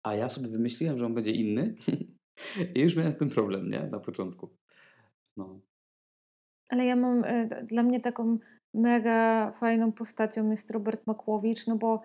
[0.04, 1.76] A ja sobie wymyśliłem, że on będzie inny
[2.76, 3.80] i już miałem z tym problem, nie?
[3.80, 4.50] Na początku.
[5.38, 5.60] No.
[6.70, 8.38] Ale ja mam, e, dla mnie taką
[8.74, 12.02] mega fajną postacią jest Robert Makłowicz, no bo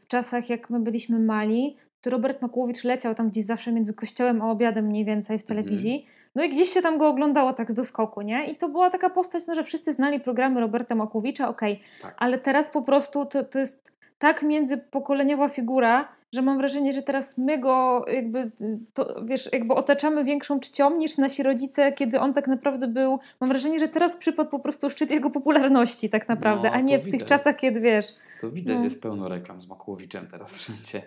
[0.00, 4.42] w czasach jak my byliśmy mali, to Robert Makłowicz leciał tam gdzieś zawsze między kościołem
[4.42, 5.56] a obiadem mniej więcej w mhm.
[5.56, 6.06] telewizji.
[6.34, 8.46] No i gdzieś się tam go oglądało tak z doskoku, nie?
[8.46, 11.84] I to była taka postać, no, że wszyscy znali programy Roberta Makłowicza, okej, okay.
[12.02, 12.14] tak.
[12.18, 17.38] ale teraz po prostu to, to jest tak międzypokoleniowa figura, że mam wrażenie, że teraz
[17.38, 18.50] my go jakby,
[18.94, 23.18] to, wiesz, jakby otaczamy większą czcią niż nasi rodzice, kiedy on tak naprawdę był.
[23.40, 26.98] Mam wrażenie, że teraz przypadł po prostu szczyt jego popularności tak naprawdę, no, a nie
[26.98, 28.06] w tych czasach, kiedy wiesz.
[28.40, 28.84] To widać, no.
[28.84, 31.02] jest pełno reklam z Makłowiczem teraz wszędzie.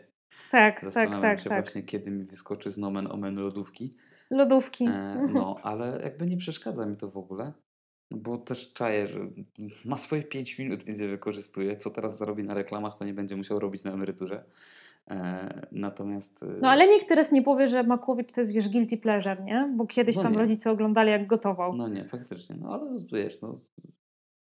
[0.51, 1.39] Tak, tak, tak.
[1.39, 1.63] się tak.
[1.63, 3.93] właśnie, kiedy mi wyskoczy z nomen omen lodówki.
[4.29, 4.85] Lodówki.
[4.85, 7.53] E, no, ale jakby nie przeszkadza mi to w ogóle.
[8.11, 9.19] Bo też czaję, że
[9.85, 11.77] ma swoje 5 minut, więc je wykorzystuje.
[11.77, 14.43] Co teraz zarobi na reklamach, to nie będzie musiał robić na emeryturze.
[15.09, 16.43] E, natomiast.
[16.43, 19.73] E, no ale nikt teraz nie powie, że Makłowicz to jest wiesz, guilty pleasure, nie?
[19.75, 20.39] Bo kiedyś no tam nie.
[20.39, 21.75] rodzice oglądali, jak gotował.
[21.75, 22.55] No nie, faktycznie.
[22.61, 23.59] No ale wiesz, no,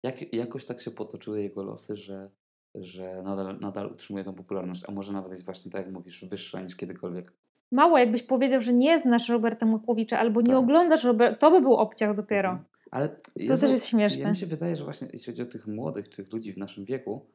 [0.03, 2.29] jak, jakoś tak się potoczyły jego losy, że,
[2.75, 6.61] że nadal, nadal utrzymuje tą popularność, a może nawet jest właśnie tak, jak mówisz, wyższa
[6.61, 7.33] niż kiedykolwiek.
[7.71, 10.55] Mało, jakbyś powiedział, że nie znasz Roberta Makłowicza albo nie tak.
[10.55, 12.49] oglądasz Roberta, to by był obciach dopiero.
[12.49, 12.74] Mhm.
[12.95, 14.23] Ale to ja też jest śmieszne.
[14.23, 16.85] Ja mi się wydaje, że właśnie jeśli chodzi o tych młodych, tych ludzi w naszym
[16.85, 17.29] wieku,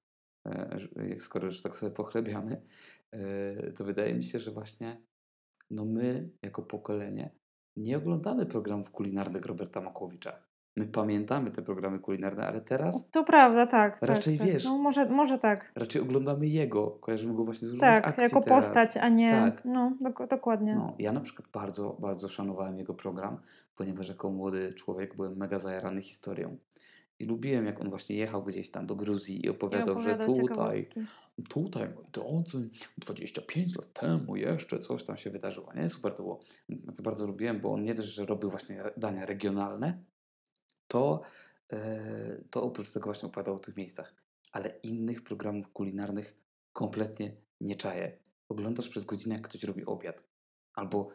[0.47, 0.79] e,
[1.19, 2.63] skoro już tak sobie pochlebiamy,
[3.11, 5.03] e, to wydaje mi się, że właśnie
[5.71, 7.31] no my, jako pokolenie,
[7.77, 10.50] nie oglądamy programów kulinarnych Roberta Makłowicza.
[10.77, 13.11] My pamiętamy te programy kulinarne, ale teraz.
[13.11, 14.01] To prawda, tak.
[14.01, 14.65] tak raczej tak, wiesz.
[14.65, 15.73] No może, może tak.
[15.75, 18.23] Raczej oglądamy jego, kojarzymy go właśnie z różnych tak, akcji.
[18.23, 18.65] Tak, jako teraz.
[18.65, 19.31] postać, a nie.
[19.31, 19.65] Tak.
[19.65, 20.75] No, dok dokładnie.
[20.75, 23.39] No, ja na przykład bardzo, bardzo szanowałem jego program,
[23.77, 26.57] ponieważ jako młody człowiek byłem mega zajarany historią.
[27.21, 30.89] I lubiłem, jak on właśnie jechał gdzieś tam do Gruzji i opowiadał, że tutaj,
[31.49, 35.73] tutaj, moi drodzy, 25 lat temu jeszcze coś tam się wydarzyło.
[35.73, 35.89] Nie?
[35.89, 36.41] Super to było.
[36.97, 39.99] To bardzo lubiłem, bo on nie też, że robił właśnie dania regionalne,
[40.91, 41.23] to,
[41.73, 44.15] e, to oprócz tego właśnie opowiadał o tych miejscach.
[44.53, 46.37] Ale innych programów kulinarnych
[46.73, 48.19] kompletnie nie czaję.
[48.49, 50.25] Oglądasz przez godzinę, jak ktoś robi obiad.
[50.75, 51.09] Albo,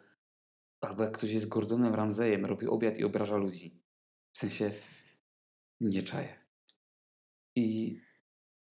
[0.80, 3.82] albo jak ktoś jest Gordonem Ramsejem, robi obiad i obraża ludzi.
[4.32, 4.70] W sensie
[5.80, 6.28] nie czaję.
[7.54, 7.98] I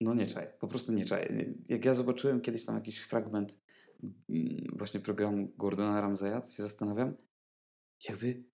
[0.00, 1.54] no nie czaję, po prostu nie czaję.
[1.68, 3.58] Jak ja zobaczyłem kiedyś tam jakiś fragment
[4.02, 4.16] mm,
[4.72, 7.16] właśnie programu Gordona Ramseya, to się zastanawiam,
[8.08, 8.44] jakby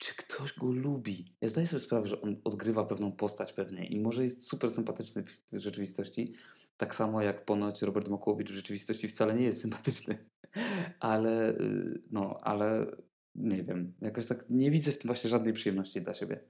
[0.00, 1.24] czy ktoś go lubi.
[1.40, 5.22] Ja zdaję sobie sprawę, że on odgrywa pewną postać pewnie i może jest super sympatyczny
[5.52, 6.34] w rzeczywistości,
[6.76, 10.18] tak samo jak ponoć Robert Makłowicz w rzeczywistości wcale nie jest sympatyczny.
[11.00, 12.86] Ale y, no, ale
[13.34, 16.40] nie wiem, jakoś tak nie widzę w tym właśnie żadnej przyjemności dla siebie.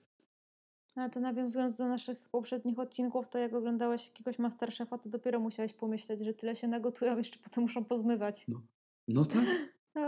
[0.96, 5.72] Ale to nawiązując do naszych poprzednich odcinków, to jak oglądałeś jakiegoś Masterchefa, to dopiero musiałeś
[5.72, 8.44] pomyśleć, że tyle się nagotują, jeszcze potem muszą pozmywać.
[8.48, 8.62] No,
[9.08, 9.44] no tak.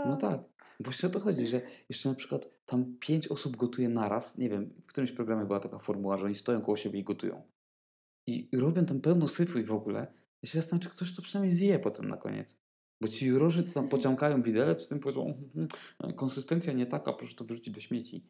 [0.09, 0.41] No tak.
[0.79, 4.37] Właśnie o to chodzi, że jeszcze na przykład tam pięć osób gotuje naraz.
[4.37, 7.41] Nie wiem, w którymś programie była taka formuła, że oni stoją koło siebie i gotują.
[8.27, 10.13] I robią tam pełno syfu i w ogóle.
[10.41, 12.57] Ja się zastanawiam, czy ktoś to przynajmniej zje potem na koniec.
[13.01, 15.67] Bo ci jurorzy to tam pociągają widelec, w tym powiedzą, "Mhm,
[15.99, 18.29] mhm, konsystencja nie taka, proszę to wyrzucić do śmieci.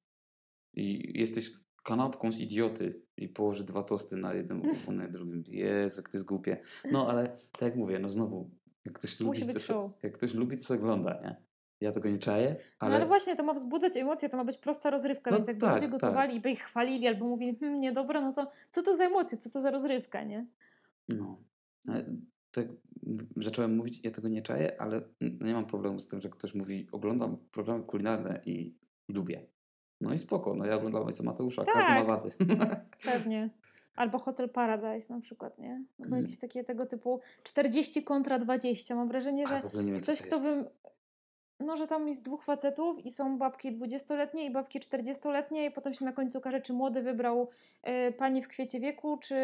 [0.73, 1.51] I jesteś
[1.83, 4.61] kanapką z idioty i położy dwa tosty na jednym,
[4.97, 5.43] na drugim.
[5.47, 6.57] Jezu, jak to jest głupie.
[6.91, 8.49] No ale tak jak mówię, no znowu,
[8.85, 11.52] jak ktoś lubi, Musi to, jak ktoś lubi, to sobie ogląda, nie?
[11.83, 12.57] Ja tego nie czaję, Ale...
[12.79, 12.89] ale...
[12.89, 15.61] No ale właśnie to ma wzbudzać emocje, to ma być prosta rozrywka, No więc jakby
[15.61, 15.91] tak, ludzie tak.
[15.91, 19.37] gotowali i by ich chwalili albo mówili, hm, niedobre, no to co to za emocje,
[19.37, 20.45] co to za rozrywka, nie?
[21.09, 21.37] No.
[21.87, 22.05] Ale
[22.51, 22.65] Tak
[23.37, 26.53] zacząłem mówić, ja tego nie czaję, ale n- nie mam problemu z tym, że ktoś
[26.55, 28.75] mówi, oglądam programy kulinarne i,
[29.07, 29.45] i lubię.
[30.01, 32.07] No i spoko, no ja oglądam Ojca Mateusza, każdy ma Tak.
[32.07, 32.29] wady.
[33.13, 33.49] Pewnie.
[33.95, 35.83] Albo Hotel Paradise na przykład, nie?
[35.99, 36.21] Albo Mm.
[36.21, 38.95] jakieś takie tego typu 40 kontra 20.
[38.95, 39.61] Mam wrażenie, że
[40.01, 40.69] ktoś, to kto jest.
[41.63, 45.93] No, że tam jest dwóch facetów i są babki 20-letnie i babki 40-letnie i potem
[45.93, 47.49] się na końcu okaże, czy młody wybrał
[47.83, 49.35] e, panie w kwiecie wieku, czy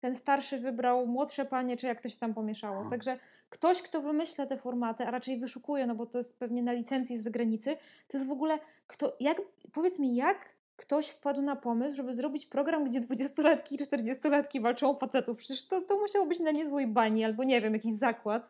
[0.00, 2.78] ten starszy wybrał młodsze panie, czy jak to się tam pomieszało.
[2.80, 2.90] Aha.
[2.90, 3.18] Także
[3.50, 7.18] ktoś, kto wymyśla te formaty, a raczej wyszukuje, no bo to jest pewnie na licencji
[7.18, 7.76] z zagranicy,
[8.08, 9.40] to jest w ogóle, kto, jak,
[9.72, 14.90] powiedz mi, jak ktoś wpadł na pomysł, żeby zrobić program, gdzie 20-latki i 40-latki walczą
[14.90, 15.38] o facetów.
[15.38, 18.48] Przecież to, to musiało być na niezłej bani, albo nie wiem, jakiś zakład.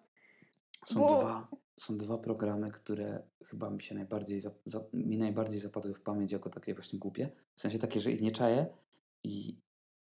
[0.86, 1.48] Są, bo- dwa,
[1.82, 6.32] są dwa programy, które chyba mi się najbardziej, zap, za, mi najbardziej zapadły w pamięć
[6.32, 7.30] jako takie właśnie głupie.
[7.54, 8.66] W sensie takie, że ich nie czaję
[9.24, 9.60] i,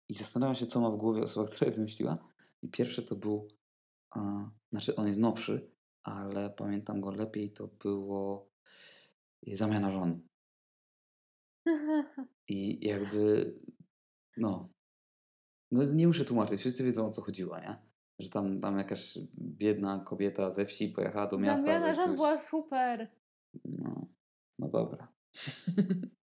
[0.09, 2.17] i zastanawiam się, co ma w głowie osoba, która je wymyśliła.
[2.61, 3.47] I pierwszy to był,
[4.11, 5.71] a, znaczy on jest nowszy,
[6.03, 8.49] ale pamiętam go lepiej, to było
[9.47, 10.21] Zamiana żon.
[12.47, 13.53] I jakby,
[14.37, 14.69] no,
[15.71, 17.88] no nie muszę tłumaczyć, wszyscy wiedzą o co chodziło, nie?
[18.19, 21.65] Że tam, tam jakaś biedna kobieta ze wsi pojechała do miasta.
[21.65, 23.07] Zamiana jakiegoś- była super.
[23.65, 24.07] No,
[24.59, 25.07] no dobra.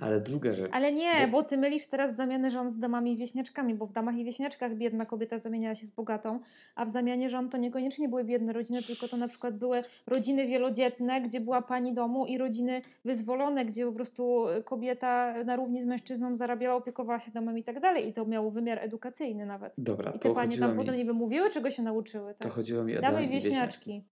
[0.00, 0.70] Ale druga rzecz.
[0.74, 3.92] Ale nie, Bo- bo ty mylisz teraz zamianę żon z damami i wieśniaczkami, bo w
[3.92, 6.40] damach i wieśniaczkach biedna kobieta zamieniała się z bogatą,
[6.74, 10.46] a w zamianie żon to niekoniecznie były biedne rodziny, tylko to na przykład były rodziny
[10.46, 15.86] wielodzietne, gdzie była pani domu i rodziny wyzwolone, gdzie po prostu kobieta na równi z
[15.86, 18.08] mężczyzną zarabiała, opiekowała się domem i tak dalej.
[18.08, 19.74] I to miało wymiar edukacyjny nawet.
[19.78, 22.34] Dobra, I to te panie chodziło tam mi, potem niby mówiły, czego się nauczyły.
[22.34, 22.52] to Tak?
[22.52, 24.04] chodziło mi o Damy i wieśniaczki.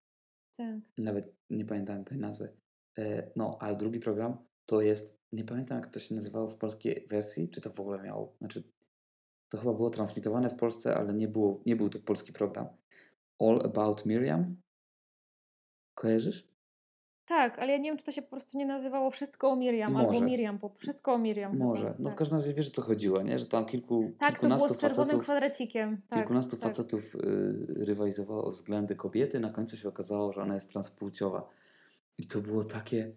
[0.56, 0.76] Tak.
[0.98, 2.48] Nawet nie pamiętam tej nazwy.
[2.98, 4.36] E, no, ale drugi program
[4.66, 8.02] to jest, nie pamiętam jak to się nazywało w polskiej wersji, czy to w ogóle
[8.02, 8.62] miało, znaczy
[9.48, 12.66] to chyba było transmitowane w Polsce, ale nie, było, nie był to polski program.
[13.40, 14.56] All About Miriam?
[15.94, 16.52] Kojarzysz?
[17.26, 19.96] Tak, ale ja nie wiem, czy to się po prostu nie nazywało Wszystko o Miriam,
[19.96, 20.24] albo Może.
[20.24, 21.52] Miriam, po Wszystko o Miriam.
[21.52, 21.94] chyba, Może.
[21.98, 22.18] No w tak.
[22.18, 23.38] każdym razie wiesz co chodziło, nie?
[23.38, 26.02] Że tam kilku, Tak, to było kilkunastu z czerwonym facetów, kwadracikiem.
[26.08, 26.62] Tak, kilkunastu tak.
[26.62, 27.18] facetów y,
[27.68, 31.48] rywalizowało o względy kobiety, na końcu się okazało, że ona jest transpłciowa.
[32.18, 33.12] I to było takie,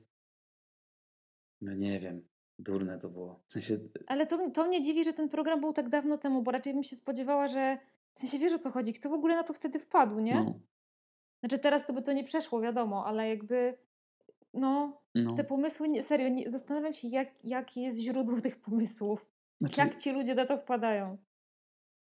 [1.62, 2.28] no nie wiem,
[2.60, 3.44] durne to było.
[3.46, 6.52] W sensie, Ale to, to mnie dziwi, że ten program był tak dawno temu, bo
[6.52, 7.78] raczej bym się spodziewała, że
[8.14, 10.36] w sensie wiesz o co chodzi, kto w ogóle na to wtedy wpadł, nie?
[10.36, 10.60] no,
[11.40, 13.78] Znaczy teraz to by to nie przeszło, wiadomo, ale jakby
[14.54, 15.36] no, no.
[15.36, 19.26] te pomysły, serio, nie, zastanawiam się, jak, jakie jest źródło tych pomysłów.
[19.62, 21.18] Znaczy, Jak ci ludzie na to wpadają?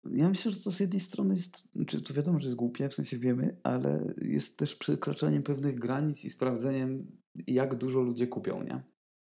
[0.05, 2.95] Ja myślę, że to z jednej strony jest, znaczy to wiadomo, że jest głupie, w
[2.95, 7.07] sensie wiemy, ale jest też przekraczaniem pewnych granic i sprawdzeniem,
[7.47, 8.83] jak dużo ludzie kupią, nie?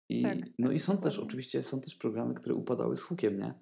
[0.09, 3.39] I, Tak, no tak, i są też, oczywiście, są też programy, które upadały z hukiem,
[3.39, 3.53] nie?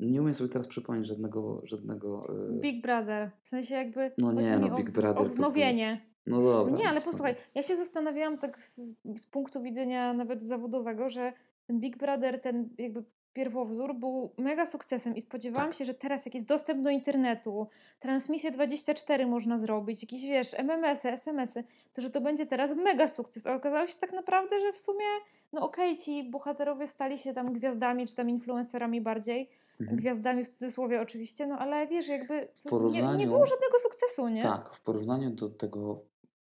[0.00, 2.26] Nie umiem sobie teraz przypomnieć żadnego, żadnego...
[2.50, 6.06] e, Big Brother, w sensie jakby No nie, no, o, Big Brother o był- wznowienie.
[6.26, 6.72] No dobra.
[6.72, 8.76] No nie, ale posłuchaj, ja się zastanawiałam tak z,
[9.16, 11.32] z punktu widzenia nawet zawodowego, że
[11.66, 15.76] ten Big Brother, ten jakby pierwowzór był mega sukcesem i spodziewałam Tak.
[15.78, 21.08] się, że teraz jak jest dostęp do internetu, transmisję 24 można zrobić, jakieś wiesz, MMS-y,
[21.12, 23.46] SMS-y, to że to będzie teraz mega sukces.
[23.46, 25.04] A okazało się tak naprawdę, że w sumie,
[25.52, 29.96] no okej, ci bohaterowie stali się tam gwiazdami, czy tam influencerami bardziej, Mhm.
[29.98, 34.42] gwiazdami w cudzysłowie oczywiście, no ale wiesz, jakby nie, porównaniu- nie było żadnego sukcesu, nie?
[34.42, 36.04] Tak, w porównaniu do tego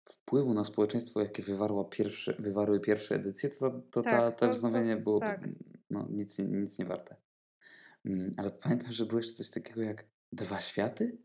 [0.06, 4.46] wpływu na społeczeństwo, jakie wywarła pierwsze, wywarły pierwsze edycje, to, to, ta, Tak, to, to-
[4.46, 5.50] to- wznowienie było tak.
[5.90, 7.16] no, nic, nic nie warte.
[8.06, 11.18] Mm, Ale pamiętam, że było jeszcze coś takiego jak Dwa Światy?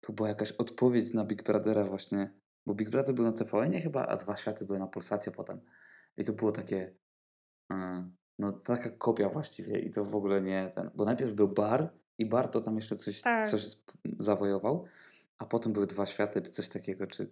[0.00, 2.30] To była jakaś odpowiedź na Big Brothera właśnie,
[2.66, 5.60] bo Big Brother był na tvn chyba, a Dwa Światy były na Polsacie potem.
[6.16, 6.94] I to było takie,
[7.72, 11.92] e, no taka kopia właściwie i to w ogóle nie ten, bo najpierw był bar
[12.18, 13.46] i bar to tam jeszcze coś, Tak.
[13.46, 13.64] coś
[14.18, 14.84] zawojował,
[15.38, 17.30] a potem były Dwa Światy czy coś takiego, czy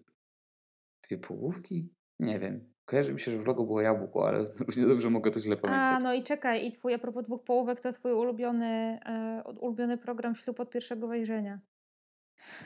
[1.03, 1.89] dwie połówki?
[2.19, 2.73] Nie wiem.
[2.85, 5.59] Kojarzy mi się, że w logo było jabłko, ale równie dobrze mogę to źle A,
[5.59, 6.03] pamiętać.
[6.05, 8.99] no i czekaj, i twój, a propos dwóch połówek, to twój ulubiony,
[9.45, 11.61] od- ulubiony program Ślub od pierwszego wejrzenia.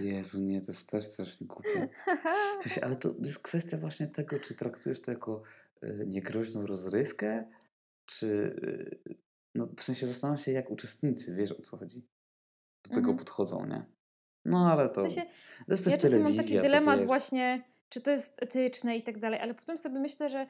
[0.01, 1.89] Jezu, nie, to jest też strasznie głupie.
[2.83, 5.43] Ale to jest kwestia właśnie tego, czy traktujesz to jako
[6.07, 7.45] niegroźną rozrywkę,
[8.07, 8.27] czy...
[9.07, 9.15] y,
[9.55, 12.09] no w sensie zastanawiam się, jak uczestnicy, wiesz o co chodzi,
[12.85, 13.19] do tego Mhm.
[13.19, 13.85] podchodzą, nie?
[14.45, 15.31] No ale to, W sensie,
[15.67, 19.41] to jest ja czasem mam taki dylemat właśnie, czy to jest etyczne i tak dalej,
[19.41, 20.47] ale potem sobie myślę, że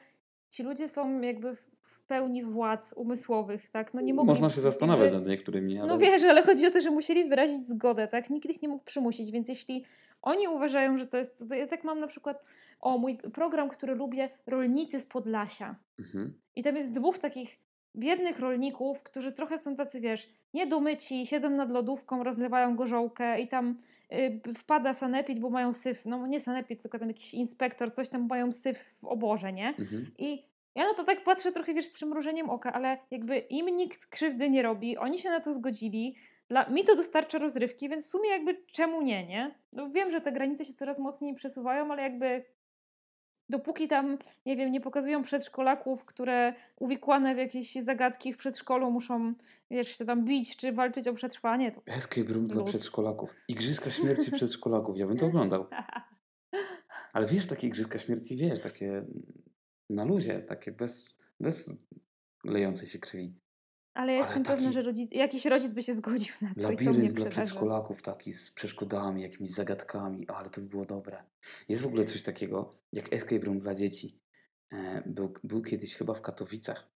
[0.49, 1.76] ci ludzie są jakby w
[2.07, 3.93] pełni władz umysłowych, tak?
[3.93, 5.87] No nie mogą Można się zastanawiać nad niektórymi, ale...
[5.87, 8.29] No wiesz, ale chodzi o to, że musieli wyrazić zgodę, tak?
[8.29, 9.85] Nikt ich nie mógł przymusić, więc jeśli
[10.21, 12.43] oni uważają, że to jest, to ja tak mam na przykład,
[12.79, 15.75] o mój program, który lubię, Rolnicy z Podlasia.
[15.99, 16.33] Mhm.
[16.55, 17.57] I tam jest dwóch takich
[17.95, 23.77] biednych rolników, którzy trochę są tacy, wiesz, niedomyci, siedzą nad lodówką, rozlewają gorzołkę i tam
[24.13, 28.27] y, wpada sanepid, bo mają syf, no nie sanepid, tylko tam jakiś inspektor, coś tam
[28.27, 29.67] mają syf w oborze, nie?
[29.67, 30.11] Mhm.
[30.17, 30.43] I
[30.77, 34.49] ja no to tak patrzę trochę, wiesz, z przymrużeniem oka, ale jakby im nikt krzywdy
[34.49, 36.15] nie robi, oni się na to zgodzili,
[36.49, 39.55] dla, mi to dostarcza rozrywki, więc w sumie jakby czemu nie, nie?
[39.73, 42.43] No wiem, że te granice się coraz mocniej przesuwają, ale jakby
[43.49, 49.33] dopóki tam, nie wiem, nie pokazują przedszkolaków, które uwikłane w jakieś zagadki w przedszkolu muszą,
[49.71, 53.35] wiesz, się tam bić czy walczyć o przetrwanie, to Escape room dla przedszkolaków.
[53.47, 54.97] Igrzyska śmierci przedszkolaków.
[54.97, 55.65] Ja bym to oglądał.
[57.13, 59.05] Ale wiesz, takie igrzyska śmierci, wiesz, takie
[59.89, 61.71] na luzie, takie bez, bez
[62.43, 63.33] lejącej się krwi.
[63.93, 66.83] Ale ja jestem pewna, że rodzic, jakiś rodzic by się zgodził na to i to
[66.83, 67.41] mnie Labirynt dla przeraża.
[67.51, 71.23] przedszkolaków taki z przeszkodami, jakimiś zagadkami, ale to by było dobre.
[71.69, 74.19] Jest w ogóle coś takiego jak escape room dla dzieci.
[74.73, 76.89] E, Był, był kiedyś chyba w Katowicach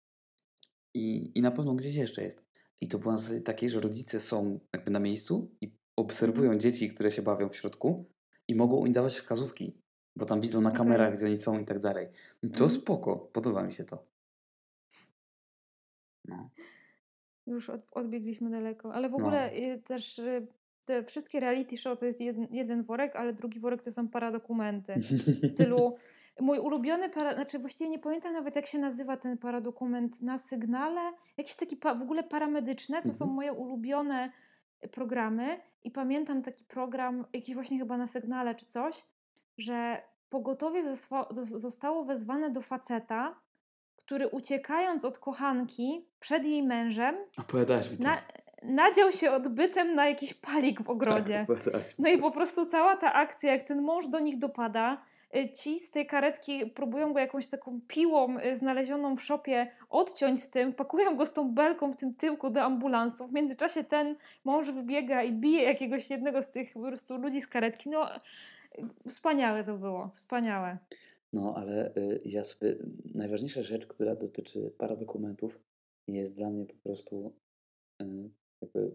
[0.94, 2.42] i, i na pewno gdzieś jeszcze jest.
[2.81, 6.88] I to było na zasadzie takiej, że rodzice są jakby na miejscu i obserwują dzieci,
[6.88, 8.11] które się bawią w środku
[8.48, 9.83] i mogą im dawać wskazówki,
[10.20, 12.06] bo tam widzą na kamerach, gdzie oni są i tak dalej.
[12.42, 12.70] I To Mhm.
[12.70, 14.04] spoko, podoba mi się to.
[16.24, 16.50] No.
[17.46, 18.94] Już od, odbiegliśmy daleko.
[18.94, 19.18] Ale w No.
[19.18, 20.46] ogóle y, też y,
[20.85, 24.94] te wszystkie reality show to jest jeden, jeden worek, ale drugi worek to są paradokumenty.
[25.42, 25.96] W stylu
[26.40, 31.00] mój ulubiony, para, znaczy właściwie nie pamiętam nawet jak się nazywa ten paradokument na sygnale.
[31.37, 33.30] Jakiś taki pa, w ogóle paramedyczne, to są Mhm.
[33.30, 34.33] moje ulubione
[34.92, 35.61] programy.
[35.85, 39.02] I pamiętam taki program, jakiś właśnie chyba na sygnale czy coś,
[39.59, 40.83] że pogotowie
[41.43, 43.35] zostało wezwane do faceta,
[43.97, 48.03] który uciekając od kochanki przed jej mężem, Opowiadałaś mi to.
[48.05, 48.23] na,
[48.62, 51.47] nadział się odbytem na jakiś palik w ogrodzie.
[51.49, 55.03] Tak, No i po prostu cała ta akcja, jak ten mąż do nich dopada,
[55.37, 60.43] y, ci z tej karetki próbują go jakąś taką piłą y, znalezioną w szopie odciąć
[60.43, 63.27] z tym, pakują go z tą belką w tym tyłku do ambulansu.
[63.27, 67.47] W międzyczasie ten mąż wybiega i bije jakiegoś jednego z tych po prostu ludzi z
[67.47, 67.90] karetki.
[67.90, 68.09] No,
[69.09, 70.78] wspaniałe to było, wspaniałe.
[71.33, 72.76] No, ale y, ja sobie.
[73.14, 75.61] Najważniejsza rzecz, która dotyczy paradokumentów,
[76.09, 77.35] jest dla mnie po prostu
[78.02, 78.30] y,
[78.62, 78.94] jakby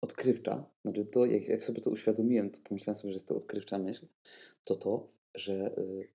[0.00, 0.70] odkrywcza.
[0.84, 4.06] Znaczy, to jak, jak sobie to uświadomiłem, to pomyślałem sobie, że jest to odkrywcza myśl.
[4.64, 6.08] To to, że y,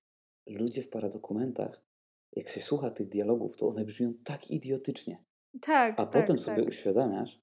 [0.48, 1.82] ludzie w paradokumentach,
[2.36, 5.24] jak się słucha tych dialogów, to one brzmią tak idiotycznie.
[5.62, 6.68] Tak, A tak, potem sobie tak.
[6.68, 7.42] uświadamiasz,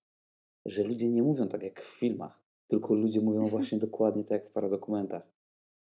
[0.67, 4.51] że ludzie nie mówią tak jak w filmach, tylko ludzie mówią właśnie dokładnie tak jak
[4.51, 5.23] w paradokumentach.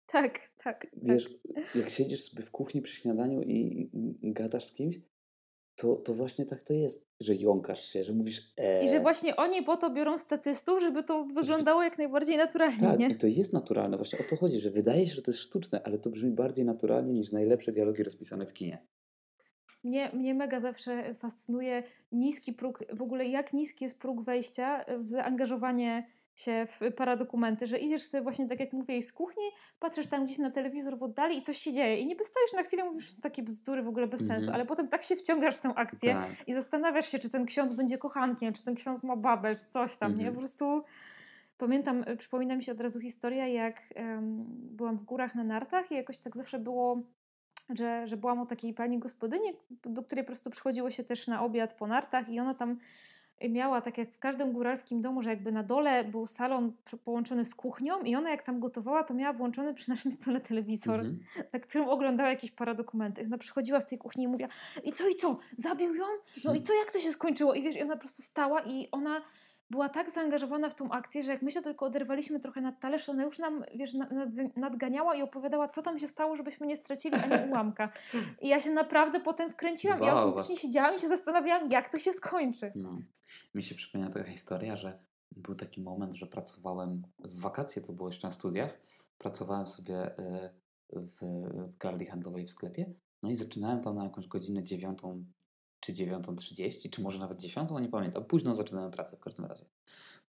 [0.05, 0.87] Tak, tak.
[0.93, 1.29] Wiesz,
[1.75, 3.89] jak siedzisz sobie w kuchni przy śniadaniu i,
[4.23, 4.99] gadasz z kimś,
[5.75, 8.83] to, to właśnie tak to jest, że jąkasz się, że mówisz e.
[8.83, 12.99] I że właśnie oni po to biorą statystów, żeby to wyglądało jak najbardziej naturalnie, Tak,
[12.99, 13.07] nie?
[13.07, 13.97] i to jest naturalne.
[13.97, 16.65] Właśnie o to chodzi, że wydaje się, że to jest sztuczne, ale to brzmi bardziej
[16.65, 18.85] naturalnie niż najlepsze dialogi rozpisane w kinie.
[19.83, 25.09] Mnie, mnie mega zawsze fascynuje niski próg, w ogóle jak niski jest próg wejścia w
[25.09, 29.43] zaangażowanie się w paradokumenty, że idziesz sobie właśnie tak jak mówię z kuchni,
[29.79, 32.63] patrzysz tam gdzieś na telewizor w oddali i coś się dzieje i niby stoisz na
[32.63, 34.55] chwilę mówisz takie bzdury w ogóle bez sensu, Mhm.
[34.55, 36.47] ale potem tak się wciągasz w tę akcję Tak.
[36.47, 39.97] i zastanawiasz się, czy ten ksiądz będzie kochankiem, czy ten ksiądz ma babę, czy coś
[39.97, 40.17] tam, nie?
[40.17, 40.33] Mhm.
[40.35, 40.83] Po prostu
[41.57, 45.91] pamiętam, y, przypomina mi się od razu historia, jak em, byłam w górach na nartach
[45.91, 47.03] i jakoś tak zawsze było,
[47.69, 49.49] że, że byłam u takiej pani gospodyni,
[49.85, 52.77] do której po prostu przychodziło się też na obiad po nartach i ona tam
[53.49, 56.71] miała, tak jak w każdym góralskim domu, że jakby na dole był salon
[57.05, 60.99] połączony z kuchnią i ona jak tam gotowała, to miała włączony przy naszym stole telewizor
[60.99, 61.19] Mhm.
[61.53, 63.23] na którym oglądała jakieś paradokumenty.
[63.25, 64.49] Ona przychodziła z tej kuchni i mówiła,
[64.83, 66.05] i co, i co, zabił ją?
[66.43, 67.53] No i co, jak to się skończyło?
[67.53, 69.21] I wiesz, i ona po prostu stała i ona
[69.69, 73.05] była tak zaangażowana w tą akcję, że jak my się tylko oderwaliśmy trochę nad talerz,
[73.05, 76.67] to ona już nam, wiesz, nad, nad- nadganiała i opowiadała, co tam się stało, żebyśmy
[76.67, 77.89] nie stracili ani ułamka.
[78.41, 81.89] I ja się naprawdę potem wkręciłam i Wow, autentycznie was- siedziałam i się zastanawiałam, jak
[81.89, 82.71] to się skończy.
[82.75, 82.97] No.
[83.55, 84.99] Mi się przypomina taka historia, że
[85.31, 88.81] był taki moment, że pracowałem w wakacje, to było jeszcze na studiach,
[89.17, 90.49] pracowałem sobie y,
[90.93, 91.19] w
[91.73, 92.93] w galerii handlowej w sklepie,
[93.23, 95.25] no i zaczynałem tam na jakąś godzinę dziewiątą
[95.83, 98.25] czy 9.30, czy może nawet 10, nie pamiętam.
[98.25, 99.65] Późno zaczynałem pracę w każdym razie.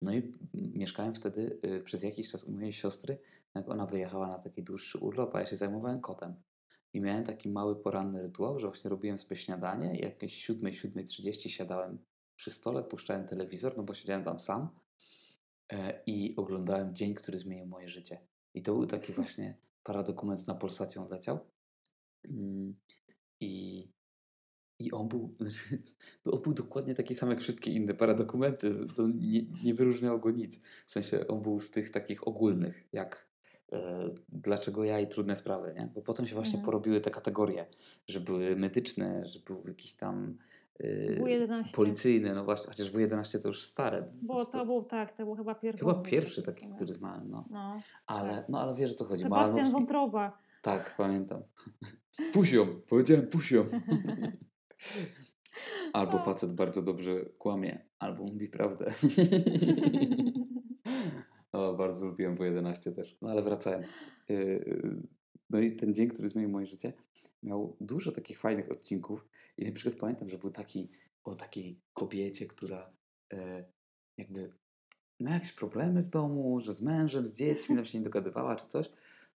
[0.03, 3.18] No i mieszkałem wtedy y, przez jakiś czas u mojej siostry,
[3.55, 6.34] jak ona wyjechała na taki dłuższy urlop, a ja się zajmowałem kotem.
[6.92, 11.48] I miałem taki mały poranny rytuał, że właśnie robiłem sobie śniadanie i jakieś 7, 7.30
[11.48, 11.98] siadałem
[12.36, 14.68] przy stole, puszczałem telewizor, no bo siedziałem tam sam.
[15.72, 18.20] e, i oglądałem Dzień, który zmienił moje życie.
[18.55, 21.38] I to był taki właśnie paradokument na Polsacie on leciał.
[22.24, 22.74] Mm,
[23.40, 23.88] I,
[24.87, 25.35] i on był,
[26.33, 28.74] on był dokładnie taki sam jak wszystkie inne paradokumenty.
[28.97, 30.61] To nie, nie wyróżniało go nic.
[30.87, 33.26] W sensie on był z tych takich ogólnych, jak
[33.72, 35.89] e, dlaczego ja i trudne sprawy, nie?
[35.95, 36.64] Bo potem się właśnie Mhm.
[36.64, 37.66] porobiły te kategorie,
[38.09, 40.37] że były medyczne, że były jakieś tam
[40.80, 41.74] e, W11.
[41.74, 44.09] policyjne, no właśnie, chociaż W11 to już stare.
[44.22, 45.78] Bo to był, tak, to był chyba pierwszy.
[45.85, 47.45] Chyba pierwszy taki, który znałem, no.
[47.51, 47.80] No.
[48.07, 49.22] Ale, no ale wiesz o co chodzi.
[49.22, 50.39] Sebastian Malanowski- Wątroba.
[50.62, 51.43] Tak, pamiętam.
[52.35, 53.64] Pusią, powiedziałem pusią.
[55.93, 58.93] Albo facet bardzo dobrze kłamie, albo mówi prawdę.
[61.53, 63.18] o, bardzo lubiłem po 11 też.
[63.22, 63.89] No ale wracając.
[64.28, 65.03] Yy,
[65.53, 66.93] No i ten dzień, który zmienił moje życie,
[67.43, 69.28] miał dużo takich fajnych odcinków.
[69.57, 70.91] I na przykład pamiętam, że był taki
[71.24, 72.93] o takiej kobiecie, która
[73.33, 73.64] e,
[74.18, 74.53] jakby
[75.20, 78.66] miała jakieś problemy w domu, że z mężem, z dziećmi, nam się nie dogadywała czy
[78.66, 78.91] coś.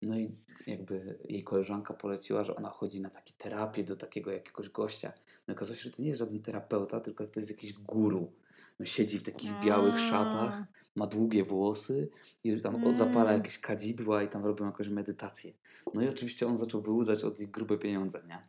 [0.05, 0.35] No i
[0.67, 5.13] jakby jej koleżanka poleciła, że ona chodzi na takie terapię do takiego jakiegoś gościa.
[5.47, 8.31] No okazało się, że to nie jest żaden terapeuta, tylko to jest jakiś guru.
[8.79, 10.63] No siedzi w takich białych szatach,
[10.95, 12.09] ma długie włosy
[12.43, 13.37] i tam zapala Mm.
[13.37, 15.53] jakieś kadzidła i tam robią jakąś medytację.
[15.93, 18.41] No i oczywiście on zaczął wyłudzać od nich grube pieniądze, nie?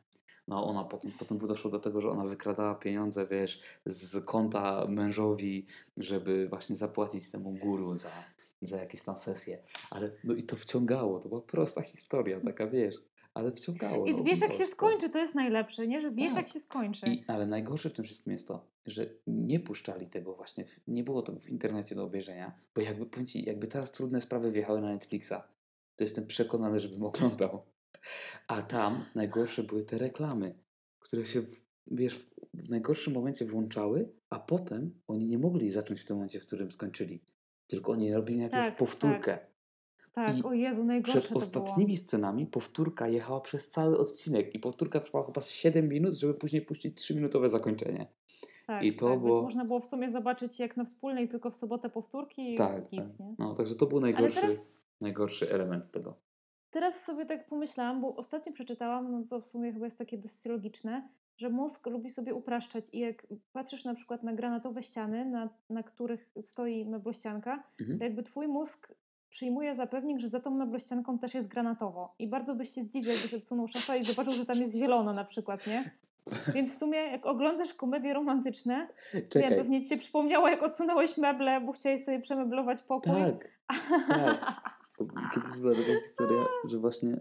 [0.49, 5.67] No ona potem, potem doszło do tego, że ona wykradała pieniądze, wiesz, z konta mężowi,
[5.97, 8.09] żeby właśnie zapłacić temu guru za,
[8.67, 9.59] za jakieś tam sesje.
[9.91, 12.95] Ale no i to wciągało, to była prosta historia, taka wiesz,
[13.35, 14.07] ale wciągało.
[14.07, 16.01] I no, wiesz, jak się skończy, to jest najlepsze, nie?
[16.01, 16.37] Że wiesz, Tak.
[16.37, 17.07] jak się skończy.
[17.07, 21.23] I, ale najgorsze w tym wszystkim jest to, że nie puszczali tego właśnie, nie było
[21.23, 24.93] to w internecie do obejrzenia, bo jakby, powiem ci, jakby teraz trudne sprawy wjechały na
[24.93, 25.35] Netflixa,
[25.97, 27.63] to jestem przekonany, żebym oglądał.
[28.49, 30.55] A tam najgorsze były te reklamy,
[31.01, 36.05] które się, w, wiesz, w najgorszym momencie włączały, a potem oni nie mogli zacząć w
[36.05, 37.21] tym momencie, w którym skończyli.
[37.75, 39.39] Tylko oni robili najpierw Tak, powtórkę.
[40.13, 45.01] tak, i o Jezu, najgorsze Przed ostatnimi scenami powtórka jechała przez cały odcinek i powtórka
[45.01, 47.99] trwała chyba z 7 minut, żeby później puścić 3-minutowe zakończenie.
[47.99, 48.09] było.
[48.67, 51.51] Tak, i to tak, było- Więc można było w sumie zobaczyć jak na wspólnej, tylko
[51.51, 53.21] w sobotę powtórki i Tak, git, tak.
[53.21, 53.35] nie?
[53.39, 54.63] No, także to był najgorszy, teraz-
[55.01, 56.15] najgorszy element tego.
[56.71, 60.45] Teraz sobie tak pomyślałam, bo ostatnio przeczytałam, no co w sumie chyba jest takie dosyć
[60.47, 65.49] logiczne, że mózg lubi sobie upraszczać i jak patrzysz na przykład na granatowe ściany, na,
[65.71, 67.99] na których stoi meblościanka, Mhm.
[67.99, 68.95] to jakby twój mózg
[69.29, 72.15] przyjmuje za pewnik, że za tą meblościanką też jest granatowo.
[72.19, 75.25] I bardzo byś się zdziwił, jakbyś odsunął szafę i zobaczył, że tam jest zielono na
[75.25, 75.91] przykład, nie?
[76.55, 78.89] Więc w sumie jak oglądasz komedie romantyczne,
[79.31, 83.13] to ja pewnie ci się przypomniało, jak odsunąłeś meble, bo chciałeś sobie przemeblować pokój.
[83.13, 83.49] tak,
[84.09, 84.63] tak.
[85.35, 87.21] Kiedyś była taka historia, że właśnie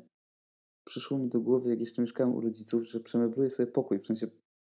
[0.85, 4.27] przyszło mi do głowy, jak jeszcze mieszkałem u rodziców, że przemebluję sobie pokój, w sensie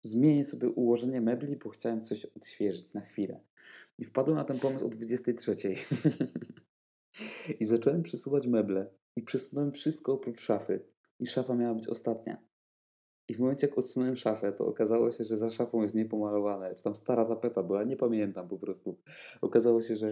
[0.03, 3.41] zmienię sobie ułożenie mebli, bo chciałem coś odświeżyć na chwilę.
[3.99, 5.57] I wpadłem na ten pomysł o 23.
[7.61, 8.91] I zacząłem przesuwać meble.
[9.17, 10.85] I przesunąłem wszystko oprócz szafy.
[11.21, 12.48] I szafa miała być ostatnia.
[13.29, 16.75] I w momencie, jak odsunąłem szafę, to okazało się, że za szafą jest niepomalowane.
[16.75, 18.97] Tam stara tapeta była, nie pamiętam po prostu.
[19.41, 20.11] Okazało się, że,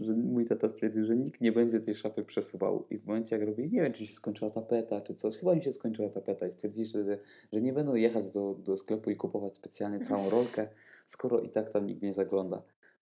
[0.00, 2.86] że mój tata stwierdził, że nikt nie będzie tej szafy przesuwał.
[2.90, 5.36] I w momencie, jak robię, nie wiem, czy się skończyła tapeta, czy coś.
[5.36, 7.18] Chyba mi się skończyła tapeta i stwierdzili, że,
[7.52, 10.68] że nie będą jechać do, do sklepu i kupować specjalnie całą rolkę,
[11.06, 12.62] skoro i tak tam nikt nie zagląda.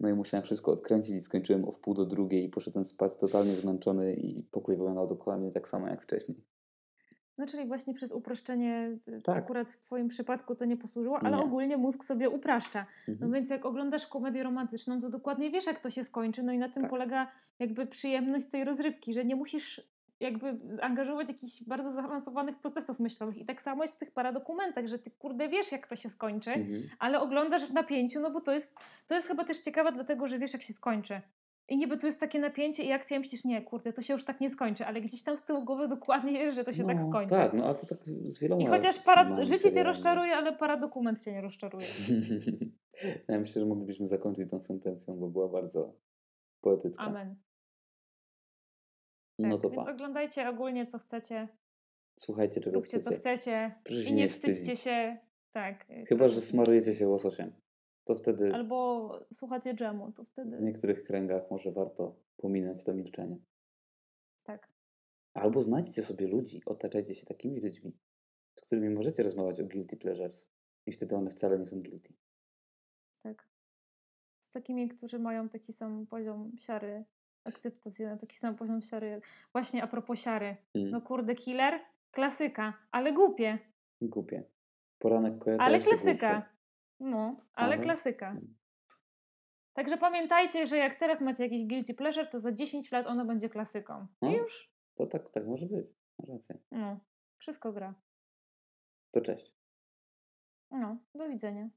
[0.01, 3.55] No i musiałem wszystko odkręcić i skończyłem o wpół do drugiej i poszedłem spać totalnie
[3.55, 6.56] zmęczony i pokój wyglądał dokładnie tak samo jak wcześniej.
[7.39, 9.37] No czyli właśnie przez uproszczenie, y, Tak.
[9.37, 11.43] akurat w Twoim przypadku to nie posłużyło, ale Nie.
[11.43, 12.87] ogólnie mózg sobie upraszcza.
[13.09, 13.33] No Mhm.
[13.33, 16.43] więc jak oglądasz komedię romantyczną, to dokładnie wiesz, jak to się skończy.
[16.43, 16.91] No i na tym Tak.
[16.91, 19.81] polega jakby przyjemność tej rozrywki, że nie musisz
[20.21, 23.39] jakby zaangażować jakichś bardzo zaawansowanych procesów myślowych.
[23.39, 26.51] I tak samo jest w tych paradokumentach, że ty kurde wiesz, jak to się skończy,
[26.53, 26.83] Mhm.
[26.99, 28.75] ale oglądasz w napięciu, no bo to jest,
[29.07, 31.21] to jest chyba też ciekawe, dlatego że wiesz, jak się skończy.
[31.69, 34.25] I niby tu jest takie napięcie i akcja, i myślisz, nie, kurde, to się już
[34.25, 36.97] tak nie skończy, ale gdzieś tam z tyłu głowy dokładnie wiesz, że to się tak
[36.97, 37.35] No, skończy.
[37.35, 41.21] Tak, no ale to tak z wieloma I chociaż para, życie cię rozczaruje, ale paradokument
[41.25, 41.87] cię nie rozczaruje.
[41.87, 42.11] jest.
[43.29, 45.95] Ja myślę, że moglibyśmy zakończyć tą sentencją, bo była bardzo
[46.61, 47.03] poetycka.
[47.05, 47.29] Amen.
[49.39, 49.93] Tak, No to więc pa.
[49.93, 51.49] oglądajcie ogólnie co chcecie,
[52.19, 53.21] Słuchajcie, czego róbcie co chcecie.
[53.21, 55.17] chcecie Proszę i nie wstydźcie się.
[55.53, 55.91] Tak.
[55.91, 57.53] y, Chyba, że smarujecie się łososiem.
[58.07, 63.39] To wtedy Albo słuchacie dżemu, to w wtedy niektórych kręgach może warto pominąć to milczenie.
[64.45, 64.69] tak.
[65.35, 67.93] Albo znajdźcie sobie ludzi, otaczajcie się takimi ludźmi,
[68.55, 70.49] z którymi możecie rozmawiać o guilty pleasures.
[70.87, 72.15] I wtedy one wcale nie są guilty.
[73.23, 73.49] Tak.
[74.41, 77.05] Z takimi, którzy mają taki sam poziom siary,
[77.45, 79.21] akceptacji na taki sam poziom siary.
[79.53, 80.57] Właśnie a propos siary.
[80.75, 80.91] Mm.
[80.91, 81.81] No kurde, killer,
[82.11, 83.59] klasyka, ale głupie,
[84.03, 84.45] Głupie.
[84.99, 86.33] Poranek kojota ale klasyka.
[86.35, 86.56] głupszy.
[87.01, 88.37] No, ale Ale- klasyka.
[89.73, 93.49] Także pamiętajcie, że jak teraz macie jakiś guilty pleasure, to za 10 lat ono będzie
[93.49, 94.07] klasyką.
[94.23, 94.31] No.
[94.31, 94.73] I już.
[94.95, 95.87] To tak, tak może być.
[96.19, 96.59] Masz rację.
[96.71, 97.01] No,
[97.39, 97.95] wszystko gra.
[99.11, 99.55] To cześć.
[100.71, 101.69] No, do widzenia.